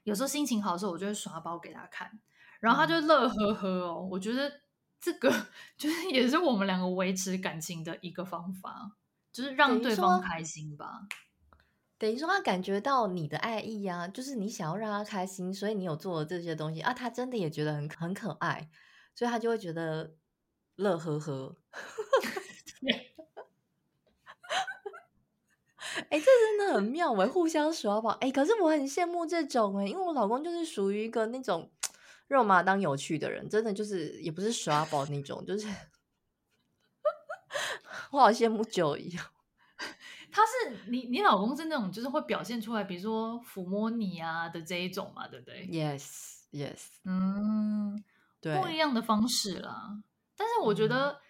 [0.03, 2.19] 有时候心情好的时候，我就会刷包给他看，
[2.59, 3.99] 然后他就乐呵呵哦。
[4.01, 4.51] 嗯、我觉得
[4.99, 5.31] 这个
[5.77, 8.97] 就是也是我们两个维持感情的一个方法，
[9.31, 11.07] 就是让对方开心吧。
[11.97, 18.69] 等于说，等于说他感觉到你的爱意啊，就是你想要让他开心，所以你有做了这些东西啊，他真的也觉得很很可爱，
[19.13, 20.15] 所以他就会觉得
[20.75, 21.55] 乐呵呵。
[25.97, 31.71] 哎、欸，这真的很妙哎，互相耍宝哎，可是我很羡慕这种哎，因为我老公就是属于一个那种
[32.27, 35.67] 肉麻当有趣的人，真的就是也不是耍宝那种，就是
[38.11, 39.17] 我好羡慕 Joey。
[40.31, 46.81] 他是你，你老公是那种就是会表现出来，比如说抚摸你啊的这一种嘛，对不对？Yes，Yes，yes.
[47.05, 48.03] 嗯，
[48.41, 49.97] 对，不一样的方式啦。
[50.35, 51.21] 但是我觉得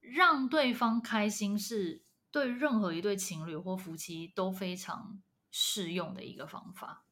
[0.00, 2.03] 让对方开心是。
[2.34, 5.22] 对任何一对情侣或夫妻都非常
[5.52, 7.04] 适用的一个方法。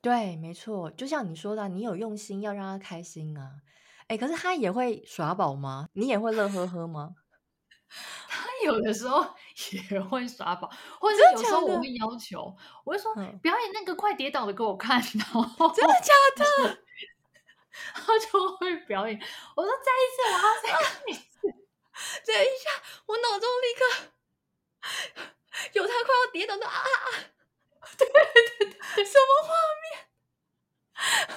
[0.00, 3.62] 对，没错，就像你说的，你有用心要让他开心啊。
[4.06, 5.88] 哎，可是他也会耍宝吗？
[5.94, 7.16] 你也会乐呵呵吗？
[8.28, 9.34] 他有的时候
[9.90, 15.42] 也会耍宝，或者有时候我会要求，我会说、嗯、表演那个快跌倒的给我看，然后
[15.74, 16.78] 真的假的？
[17.92, 19.20] 他就会表演。
[19.56, 21.40] 我说再一次，我要再看一次。
[22.24, 22.70] 等一下，
[23.06, 24.12] 我脑中立刻。
[25.74, 27.86] 有他快要跌倒的啊啊啊！
[27.98, 30.06] 对对对，什么画面？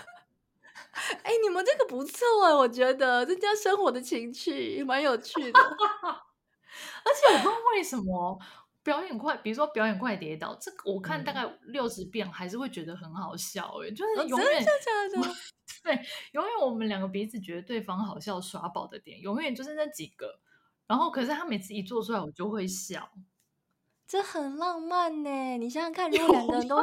[1.23, 5.59] 哎、欸，你们这个不错哎，我觉得这叫生活的情趣，蛮有趣的。
[5.59, 8.39] 而且我不知道为什么
[8.81, 15.35] 表演快，比如说表演快跌倒，这个我看大概六十遍还是会觉得很好笑哎，就是永远、哦、真的假的？
[15.83, 15.99] 对，
[16.31, 20.39] 永远我们两个彼此觉得对方好笑耍宝的点，永远就是那几个。
[20.87, 23.09] 然后可是他每次一做出来，我就会笑。
[24.13, 26.77] 这很浪漫呢，你想想看，如果两个人都，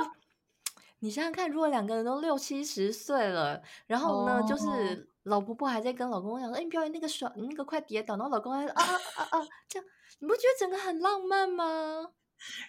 [0.98, 4.48] 你想想看，如果两个人都六七十岁了，然后呢，oh.
[4.48, 12.10] 就是老婆婆还在跟老公讲说：“哎，你表演那个耍，你那个快跌倒。”然后老公还说：“啊啊啊啊！”这样你不觉得整个很浪漫吗？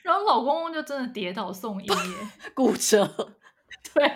[0.03, 1.87] 然后老公就真的跌倒送医，
[2.53, 3.33] 骨折。
[3.95, 4.07] 对，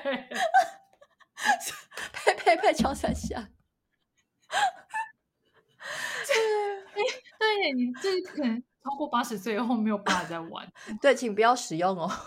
[2.13, 3.49] 拍 拍拍，敲三下。
[6.27, 7.03] 对，
[7.39, 8.63] 对你这可能。
[8.86, 10.71] 超过八十岁以后没有办法再玩，
[11.01, 12.07] 对，请不要使用哦。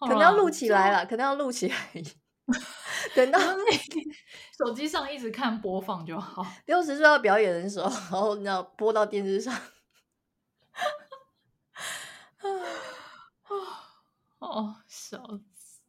[0.00, 1.76] 可能要录起来了，可能要录起来。
[3.14, 3.38] 等到
[4.56, 6.46] 手机上一直看播放就好。
[6.64, 9.54] 六十岁要表演的时候，然后你要播到电视上。
[14.38, 15.18] 哦，笑
[15.54, 15.80] 死。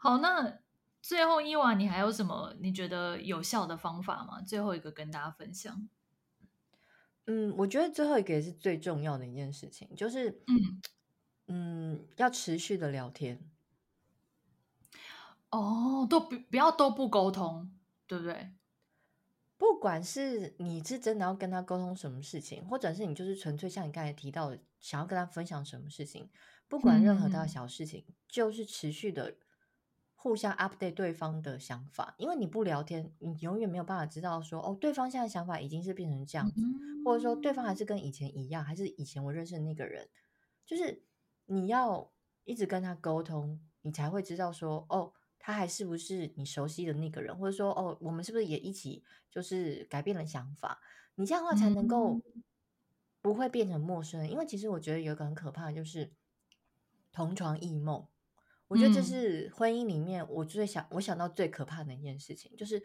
[0.00, 0.58] 好，那。
[1.12, 4.40] 最后伊娃，你还有什么你觉得有效的方法吗？
[4.40, 5.86] 最后一个跟大家分享。
[7.26, 10.80] 嗯，我觉得最后一个也是最重要的一件事情，就是嗯
[11.48, 13.46] 嗯，要持续的聊天。
[15.50, 17.70] 哦，都不不要都不沟通，
[18.06, 18.50] 对不对？
[19.58, 26.30] 不管是你是真的要跟他沟通什么事情，或者是你就是纯粹像你刚才提到的，想要跟他分享什么事情，
[26.68, 29.36] 不管任何大小事情，嗯、就是持续的。
[30.22, 40.08] 互相 update 对方的想法，因为你不聊天，你永远没有办法知道说哦，对方现在想法已经是变成这样子，嗯、或者说对方还是跟以前一样，还是以前我认识的那个人，
[40.64, 41.02] 就是
[41.46, 42.12] 你要
[42.44, 50.80] 一直跟他沟通，你才会知道说哦，他还是不是你熟悉的那个人，或者说哦，我们是不是也一起就是改变了想法？
[51.16, 52.22] 你这样的话才能够
[53.20, 56.12] 不会变成陌生人，嗯、因为其实我觉得有一个很可怕的就是
[57.10, 58.06] 同床异梦。
[58.72, 62.82] 我觉得这是婚姻里面我最想我想到最可怕的一件事情，就是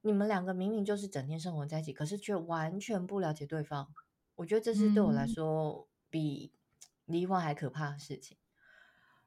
[0.00, 3.88] 你们两个明明就是整天生活在一起，可是却完全不了解对方。
[4.34, 6.52] 我觉得这是对我来说比
[7.04, 8.36] 离婚还可怕的事情。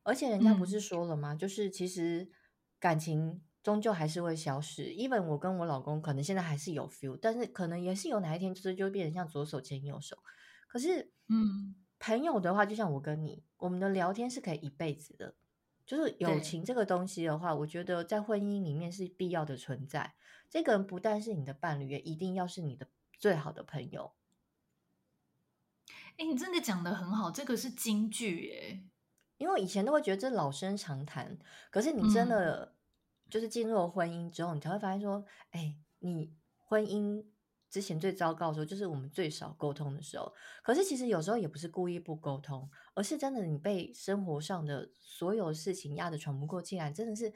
[0.03, 1.33] 而且人家不是说了吗？
[1.33, 2.29] 就是其实
[2.77, 4.87] 感情终究还是会消失。
[4.87, 10.17] even 我跟我老公可能现在还是有 feel，但是可能也是有哪一天就是就变成像左手牵右手。
[10.67, 15.35] 可是，嗯，朋友的话，就像我跟你，我们的聊天是可以一辈子的。
[15.91, 20.13] 就是友情这个东西的话，我觉得在婚姻里面是必要的存在。
[20.49, 22.87] 这个人不但是你的伴侣，也一定要是你的
[23.19, 24.13] 最好的朋友。
[26.15, 28.83] 哎，你真的讲得很好，这个是金句耶。
[29.37, 31.37] 因为以前都会觉得这老生常谈，
[31.69, 32.73] 可是你真的
[33.29, 37.25] 就是进入了婚姻之后，嗯、你才会发现说，哎，你婚姻。
[37.71, 40.31] 之前最糟糕的时候，就是我们最少沟通的时候。
[40.61, 47.33] 可是其实有时候也不是故意不沟通，而是真的你被生活上的所有事情压得喘不过气来，真的是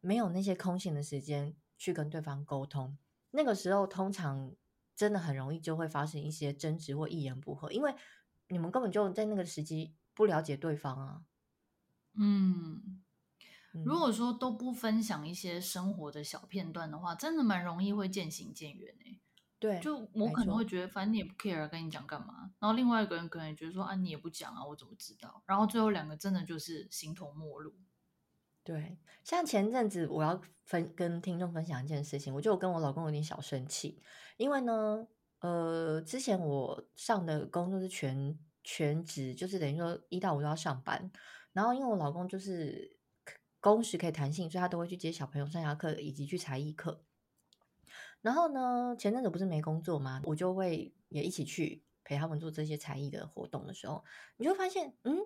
[0.00, 2.98] 没有那些空闲的时间去跟对方沟通。
[3.30, 4.56] 那个时候通常
[4.96, 7.94] 真的很容易就会发生一些争执或一言不合，因为
[8.48, 11.22] 你们根本就在那个时机不了解对方啊。
[12.18, 13.00] 嗯，
[13.84, 19.20] 如果说都不分享一些生活的小片段的话，真的蛮容易会渐行渐远欸。
[19.60, 22.50] 对，就我可能会觉得，反正你也不 care，跟你讲干嘛？
[22.58, 25.42] 然后另外一个人可能也觉得说，啊，你也不讲啊，我怎么知道？
[25.44, 27.74] 然后最后两个真的就是形同陌路。
[28.64, 34.02] 对，像前阵子我要分跟听众分享一件事情，我就跟我老公有点小生气，
[34.38, 35.06] 因为呢，
[35.40, 41.10] 呃，之前我上的工作是全全职，就是等于说一到五都要上班，
[41.52, 42.98] 然后因为我老公就是
[43.60, 47.04] 工时可以弹性，所以他都会去接小朋友上下课以及去才艺课。
[48.22, 50.20] 然后呢，前阵子不是没工作吗？
[50.24, 54.04] 我就会也一起去陪他们做这些才艺的活动的时候，
[54.36, 55.16] 你就会发现，嗯，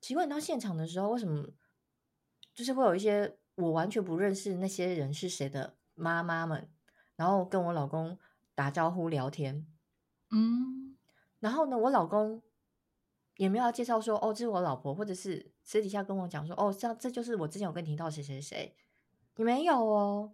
[0.00, 1.46] 奇怪，到现场的时候，为什么
[2.52, 6.68] 就是会有一些我完全不认识那些人是谁的妈妈们，
[7.14, 8.18] 然后跟我老公
[8.56, 9.64] 打招呼聊天，
[10.30, 10.96] 嗯，
[11.38, 12.42] 然后呢，我老公
[13.36, 18.74] 也没有要介绍说，哦，这是我老婆，或者是私底下跟我讲说，哦，这这就是我之前有跟你提到谁谁谁，
[19.36, 20.32] 你没有哦，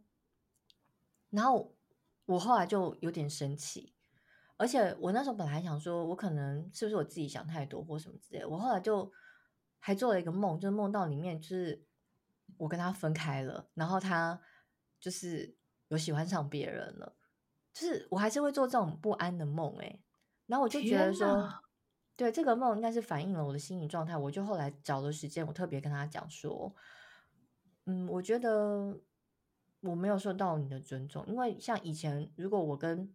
[1.29, 1.75] 然后。
[2.33, 3.95] 我后来就有点生气，
[4.57, 8.49] 而且我那时候本来想说，我可能是不是我自己想太多或什么之类的。
[8.49, 9.11] 我后来就
[9.79, 11.85] 还做了一个梦，就是梦到里面就是
[12.57, 14.41] 我跟他分开了，然后他
[15.01, 15.57] 就是
[15.89, 17.17] 有喜欢上别人了。
[17.75, 20.03] 就是我还是会做这种不安的梦哎、欸，
[20.47, 21.49] 然后我就觉得说，
[22.17, 26.75] 对这个梦应该是反映了我的心理状态，我就后来找了时间，我特别跟他讲说，
[27.87, 29.01] 嗯，我觉得
[29.83, 33.15] 我没有受到你的尊重，因为像以前如果我跟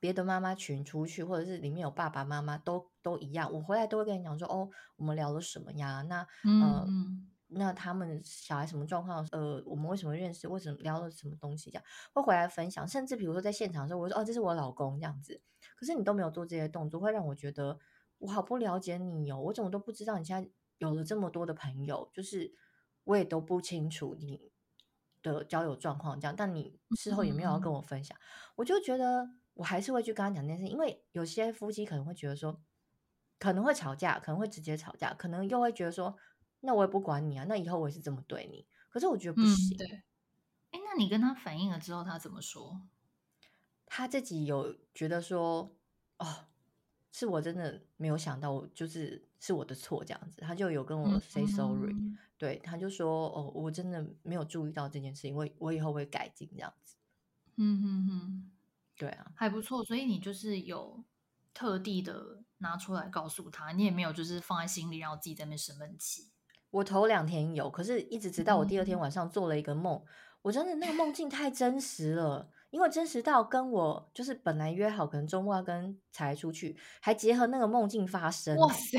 [0.00, 6.02] 别的妈妈群出去，或者是里面有爸爸妈妈都都一样，我回来都会跟你讲说，哦，我们聊了什么呀？
[6.02, 6.20] 那
[6.60, 6.84] 呃。
[6.88, 9.24] 嗯那他们小孩什么状况？
[9.30, 10.48] 呃，我们为什么认识？
[10.48, 11.70] 为什么聊了什么东西？
[11.70, 15.40] 这样会回来分享，甚至比如说在现场的时候，我说哦，这是我老公这样子。
[15.76, 17.78] 可是你都没有做这些动作，会让我觉得
[18.18, 19.38] 我好不了解你哦。
[19.38, 22.52] 我怎么都不知道你现在有了这么多的朋友，就是
[23.04, 24.50] 我也都不清楚你
[25.24, 26.36] 的交友状况这样。
[26.36, 28.16] 但你事后也没有要跟我分享，
[28.54, 32.60] 我就觉得我还是会去跟他讲这件事，因为有些夫妻可能会觉得说，
[33.40, 36.16] 可能会吵架，可能会直接吵架，可能又会觉得说。
[36.66, 38.66] 那我也不管你啊，那以后我也是这么对你。
[38.88, 39.76] 可是我觉得不行。
[39.76, 40.02] 嗯、对，
[40.70, 42.80] 哎，那你跟他反映了之后，他怎么说？
[43.84, 45.76] 他自己有觉得说，
[46.16, 46.46] 哦，
[47.12, 50.40] 是我真的没有想到，就是是我的错这样子。
[50.40, 56.96] 他就有跟我 say sorry，嗯、对，他就说，哦，我真的没有注意到这件事情，我我以后会改进这样子。
[57.58, 58.50] 嗯哼哼，
[58.96, 59.84] 对啊，还不错。
[59.84, 61.04] 所以你就是有
[61.52, 66.30] 特地的拿出来告诉他，你也没有就是放在心里，然后自己在那边生闷气。
[66.70, 70.06] 我头两天有，可是一直直到我第二天晚上做了一个梦，嗯、
[70.40, 78.56] 我真的那个梦境太真实了，因为真实到跟我就是本来约好可能周末要跟才出去，还结合那个梦境发生。
[78.56, 78.98] 哇塞！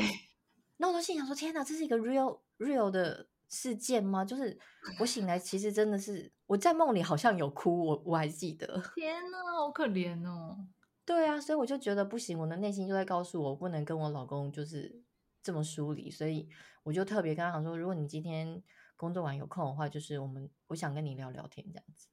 [0.76, 4.24] 那我都心想说：天哪，这是一个 real real 的事件吗？
[4.24, 4.58] 就是
[5.00, 8.66] 我醒来，其实真的是我在梦里好像有哭，我我还记得。
[8.94, 10.66] 天哪，好可怜哦。
[11.04, 15.02] 对啊，所以我就觉得不行，我的内心就在告诉我，我不能跟我老公就是
[15.42, 16.48] 这么疏离，所以。
[16.86, 18.62] 我就特别跟他讲说，如果你今天
[18.96, 22.06] 工作完有空的话，就是我们我想跟你聊聊天这样子。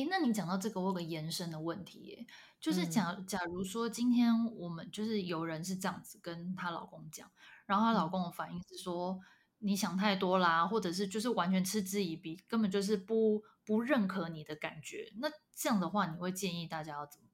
[0.00, 2.26] 诶，那你讲到这个，我有个延伸的问题耶，
[2.60, 7.30] 就是假假如说今天我们就是有人是这样子跟她老公讲，
[7.66, 9.20] 然后她老公的反应是说、嗯、
[9.58, 17.29] 你想太多啦，或者是就是完全嗤之以鼻，根本就是不不认可你的感觉，那这样的话，你会建议大家要怎么？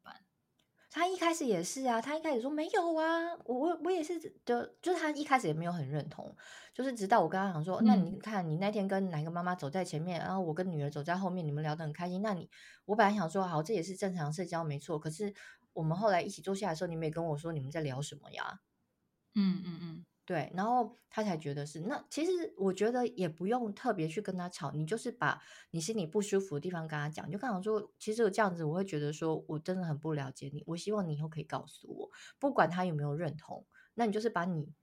[0.97, 6.35] 他一开始也是啊，他一开始说没有啊，我我我也是就，就是他一开始也没有很认同，
[6.73, 12.49] 就是直到我跟他讲说，嗯、那你看你那天跟哪个妈妈走在前面，然后我跟女儿走在后面，你们聊得很开心，那你
[12.87, 15.35] 我本来想说好，这也是正常社交没错，可是
[15.75, 18.61] 我们后来一起坐下来的时候，你们也跟我说你们在聊什么呀？
[19.35, 20.07] 嗯嗯嗯。
[20.27, 22.05] 对，然后他才觉得是那。
[22.11, 32.11] 其实我觉得也不用特别去跟他吵，你就是把你心里不舒服的地方跟他讲，就刚好说，其实我这样子，我会觉得说我真的很不了解你，我希望你以后可以告诉我，
[32.41, 33.65] 不管他有没有认同，
[33.95, 34.75] 那你就是把你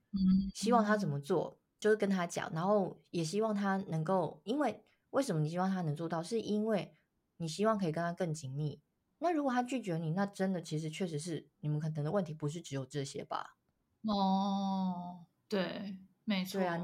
[0.54, 6.96] 希望他怎么做，就是跟他讲，然后也希望他能够，因为为什么你希望他能做到，是因为
[7.36, 8.80] 你希望可以跟他更紧密。
[9.18, 13.56] 那如果他拒绝你，那真的其实确实是你们可能的问题，不是只有这些吧？
[14.04, 15.26] 哦。
[15.50, 16.58] 对，没错。
[16.60, 16.78] 对啊，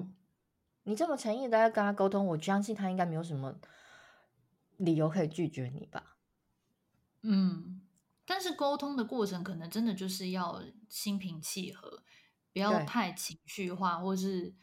[0.85, 3.61] 你这么诚意的在跟他沟通，我相信他应该没有什么
[4.77, 6.17] 理由可以拒绝你吧？
[7.23, 7.83] 嗯，
[8.25, 12.03] 但是沟通的过程可能真的就是要心平气和，
[12.53, 14.55] 不要太情绪化，对或是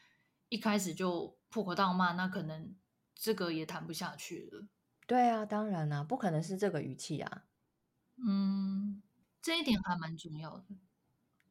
[0.50, 2.76] 一开始就破口大骂，那可能
[3.14, 4.68] 这个也谈不下去了。
[5.06, 7.46] 对啊，当然啊，不可能是这个语气啊。
[8.18, 9.02] 嗯，
[9.42, 10.66] 这一点还蛮重要的。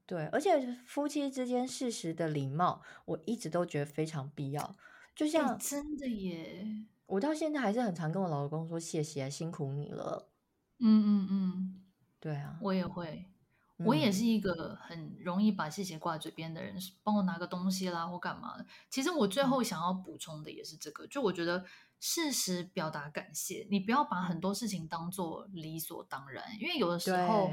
[0.06, 4.76] 对，而且夫妻之间适时的礼貌，我一直都觉得非常必要。
[5.16, 6.64] 就像、欸、真的耶，
[7.06, 10.28] 我到现在还是很常跟我老公说谢谢，辛苦你了。
[10.78, 11.84] 嗯嗯嗯，
[12.20, 13.26] 对啊，我也会，
[13.78, 16.76] 我也是一个很容易把谢谢挂嘴边的人。
[17.02, 18.64] 帮我拿个东西啦，或干嘛的。
[18.88, 21.64] 其实我最后想要补充的也是这个，嗯、就我觉得
[21.98, 27.50] 适时表达感谢，你不要把很多事情当做理所当然，因为有的时候。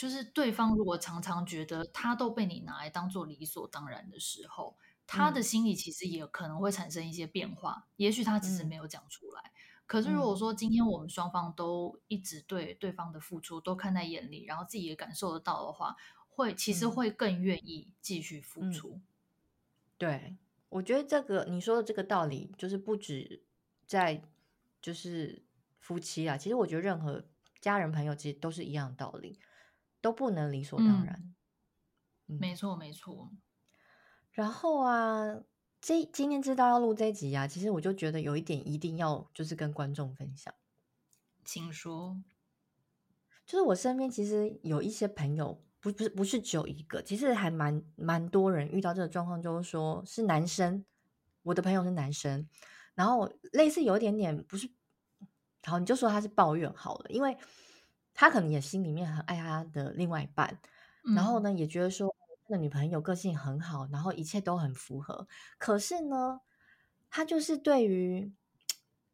[0.00, 4.74] 就是对方如果常常觉得他都被你拿来当做理所当然的时候，
[5.06, 7.84] 他的心里其实也可能会产生一些变化。
[7.84, 9.42] 嗯、也许他只是没有讲出来。
[9.44, 9.52] 嗯、
[9.84, 15.94] 可是如果说今天我们双方都一直对对方的付出都看在眼里，然后自己也感受得到的话，
[16.30, 18.92] 会其实会更愿意继续付出。
[18.94, 19.02] 嗯、
[19.98, 20.36] 对，
[20.70, 23.42] 我觉得这个你说的这个道理，就是不止
[23.86, 24.22] 在
[24.80, 25.44] 就是
[25.78, 27.22] 夫妻啊，其实我觉得任何
[27.60, 29.38] 家人朋友其实都是一样的道理。
[30.00, 31.34] 都不能理所当然。
[32.26, 33.32] 没错没错。
[34.30, 35.40] 然后啊，
[35.80, 40.54] 这今天知道要录这集啊，其实我就觉得有一点一定要就是跟观众分享，
[41.44, 42.22] 请说。
[43.44, 50.84] 就是我身边其实有一些朋友，不不是不是只有一个，其实还蛮蛮多人遇到这个状况，就是说是男生，
[51.42, 52.48] 我的朋友是男生，
[52.94, 54.70] 然后类似有一点点不是，
[55.64, 57.36] 好，你就说他是抱怨好了，因为。
[58.20, 60.60] 他可能也心里面很爱他的另外一半，
[61.06, 62.14] 嗯、然后呢，也觉得说
[62.46, 65.26] 他的女朋友个性很好，然后一切都很符合。
[65.56, 66.42] 可是呢，
[67.08, 68.30] 他就是对于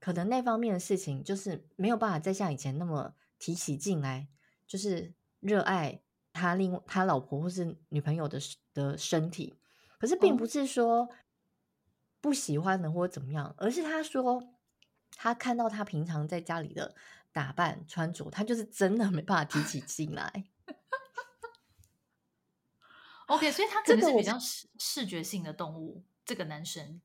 [0.01, 4.27] 可能那方面的事情，就是没有办法再像以前那么提起劲来，
[4.67, 6.03] 就是热爱
[6.33, 8.41] 他另他老婆或是女朋友的
[8.75, 9.55] 的身体。
[10.01, 11.09] 可是并不是说
[12.21, 14.43] 不喜欢的或者怎么样，而是他说
[15.13, 16.97] 他看到他平常在家里的
[17.37, 20.47] 打扮穿着，他就是真的没办法提起劲来。
[23.27, 26.03] OK，所以他 可能是比较视视觉性的动物。
[26.25, 27.03] 这个男生，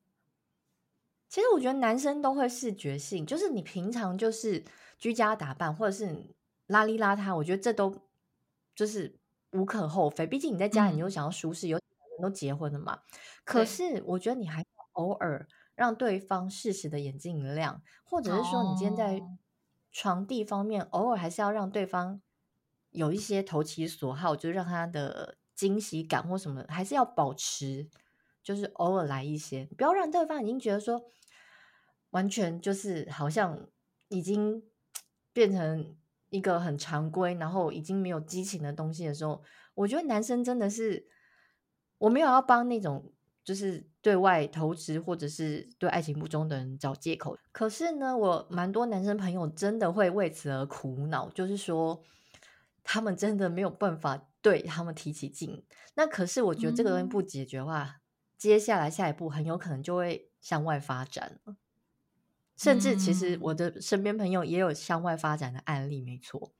[1.28, 4.64] 其实我觉得男生都会视觉性，就是你平常就是
[4.98, 6.06] 居家打扮或者是
[6.68, 8.08] 邋里邋遢，我觉得这都
[8.74, 9.14] 就是
[9.50, 10.26] 无可厚非。
[10.26, 11.82] 毕竟你在家里，你又想要舒适，有、嗯。
[12.22, 13.00] 都结婚了嘛？
[13.44, 19.20] 可是我觉得你还偶尔让对方适时的眼睛一亮，或者是说你今天在
[19.92, 22.20] 床地方面，偶尔还是要让对方
[22.90, 27.88] 有一些投其所好，就让他的惊喜感或什么，还是要保持，
[28.42, 31.04] 就是偶尔来一些，不要让对方已经觉得说
[32.10, 33.68] 完全就是好像
[34.08, 34.64] 已经
[35.32, 35.94] 变成
[36.30, 39.42] 一个很常规，然后已经没有激情的东西的时候，
[39.74, 41.08] 我觉得男生真的是。
[41.98, 43.12] 我没有要帮那种
[43.44, 52.02] 就是对外投资或者是对爱情不忠的人找借口，可是呢，我蛮多男生朋友真的会为此而苦恼，就是说
[52.82, 55.64] 他们真的没有办法对他们提起劲。
[55.94, 58.00] 那可是我觉得这个东西不解决的话，嗯、
[58.36, 61.56] 接下来下一步很有可能就会向外发展了。
[62.56, 66.52] 甚至其实我的身边朋友也有向外发展的案例，没错。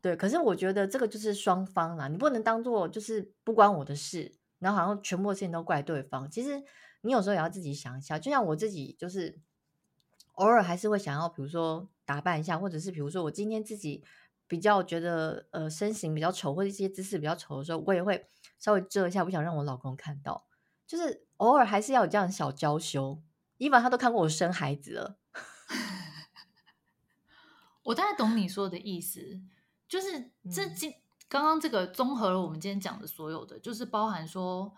[0.00, 6.30] 对，可是我觉得这个就是双方啦，你不能当做就是不关我的事，然后好像全部的事情都怪对方。
[6.30, 6.62] 其实
[7.02, 9.38] 你有时候也要自己想一下，就像我自己，就是
[10.32, 14.04] 偶尔还是会想要，比如说打扮一下，或者是比如说我今天自己
[14.46, 18.28] 比较觉得呃身形比较丑，或者一些姿势比较丑的时候，我也会
[18.58, 20.46] 稍微遮一下，不想让我老公看到。
[20.86, 23.20] 就是偶尔还是要有这样的小娇羞。
[23.58, 25.16] 伊凡他都看过我生孩子了，
[27.84, 29.40] 我大概懂你说的意思。
[29.88, 30.92] 就是这今
[31.28, 34.72] 刚刚这个综合了我们今天讲的所有的，就是包含说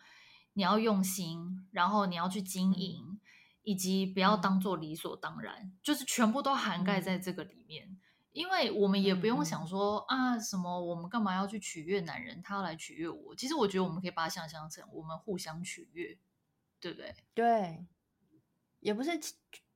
[0.54, 3.20] 你要用心，然后你要去经营，
[3.62, 7.98] 以及不要当做理所当然，就是全部都涵盖在这个里面。
[8.32, 13.34] 因为我们也不用想说啊什么，我们干嘛要去取悦男人，他要来取悦我。
[13.34, 16.18] 其实我觉得我们可以把它想象成我们互相取悦，
[16.80, 17.14] 对不对？
[17.34, 17.86] 对，
[18.80, 19.10] 也不是。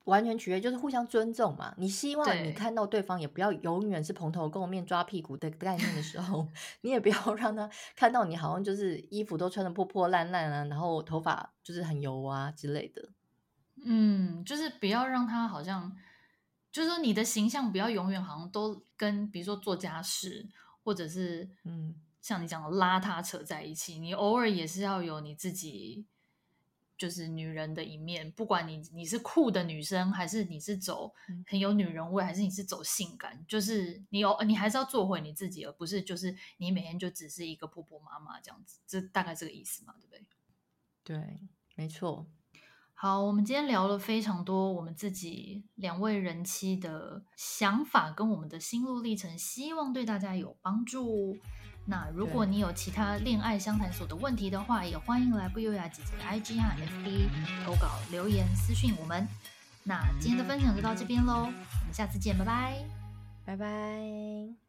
[0.05, 1.73] 完全取悦就是互相尊重嘛。
[1.77, 6.47] 你希望你看到对方也不要永远是蓬头垢面抓屁股的概念的时候，
[6.81, 13.09] 你也不要让他看到你好像就是衣服都穿的破破烂烂啊，然后头发就是很油啊之类的。
[13.85, 15.95] 嗯，就是不要让他好像，
[16.71, 20.47] 就是说你的形象不要永远好像都跟比如说做家事
[20.83, 23.99] 或者是嗯像你讲的邋遢扯在一起。
[23.99, 26.05] 你偶尔也是要有你自己。
[27.03, 31.13] 就是女人的一面，不管你你是酷的女生，还是你是走
[31.45, 40.25] 很有女人味，还是你是走性感，就是你有你还是要做回你自己，而不是就是你每天就只是一个婆婆妈妈这样子，这大概这个意思嘛，对不对？
[41.03, 41.39] 对，
[41.75, 42.25] 没错。
[42.93, 51.35] 好，我们今天聊了非常多我们自己两位人妻的想法跟我们的心路历程，希望对大家有帮助。
[51.85, 57.27] 那如果你有其他恋爱相谈所的问题的话，也欢迎来不优雅姐姐的 IG 和 FB
[57.65, 59.27] 投稿留言私讯我们。
[59.83, 62.77] 那今天的分享就到这边喽，我们下次见，拜拜，
[63.45, 64.62] 拜拜。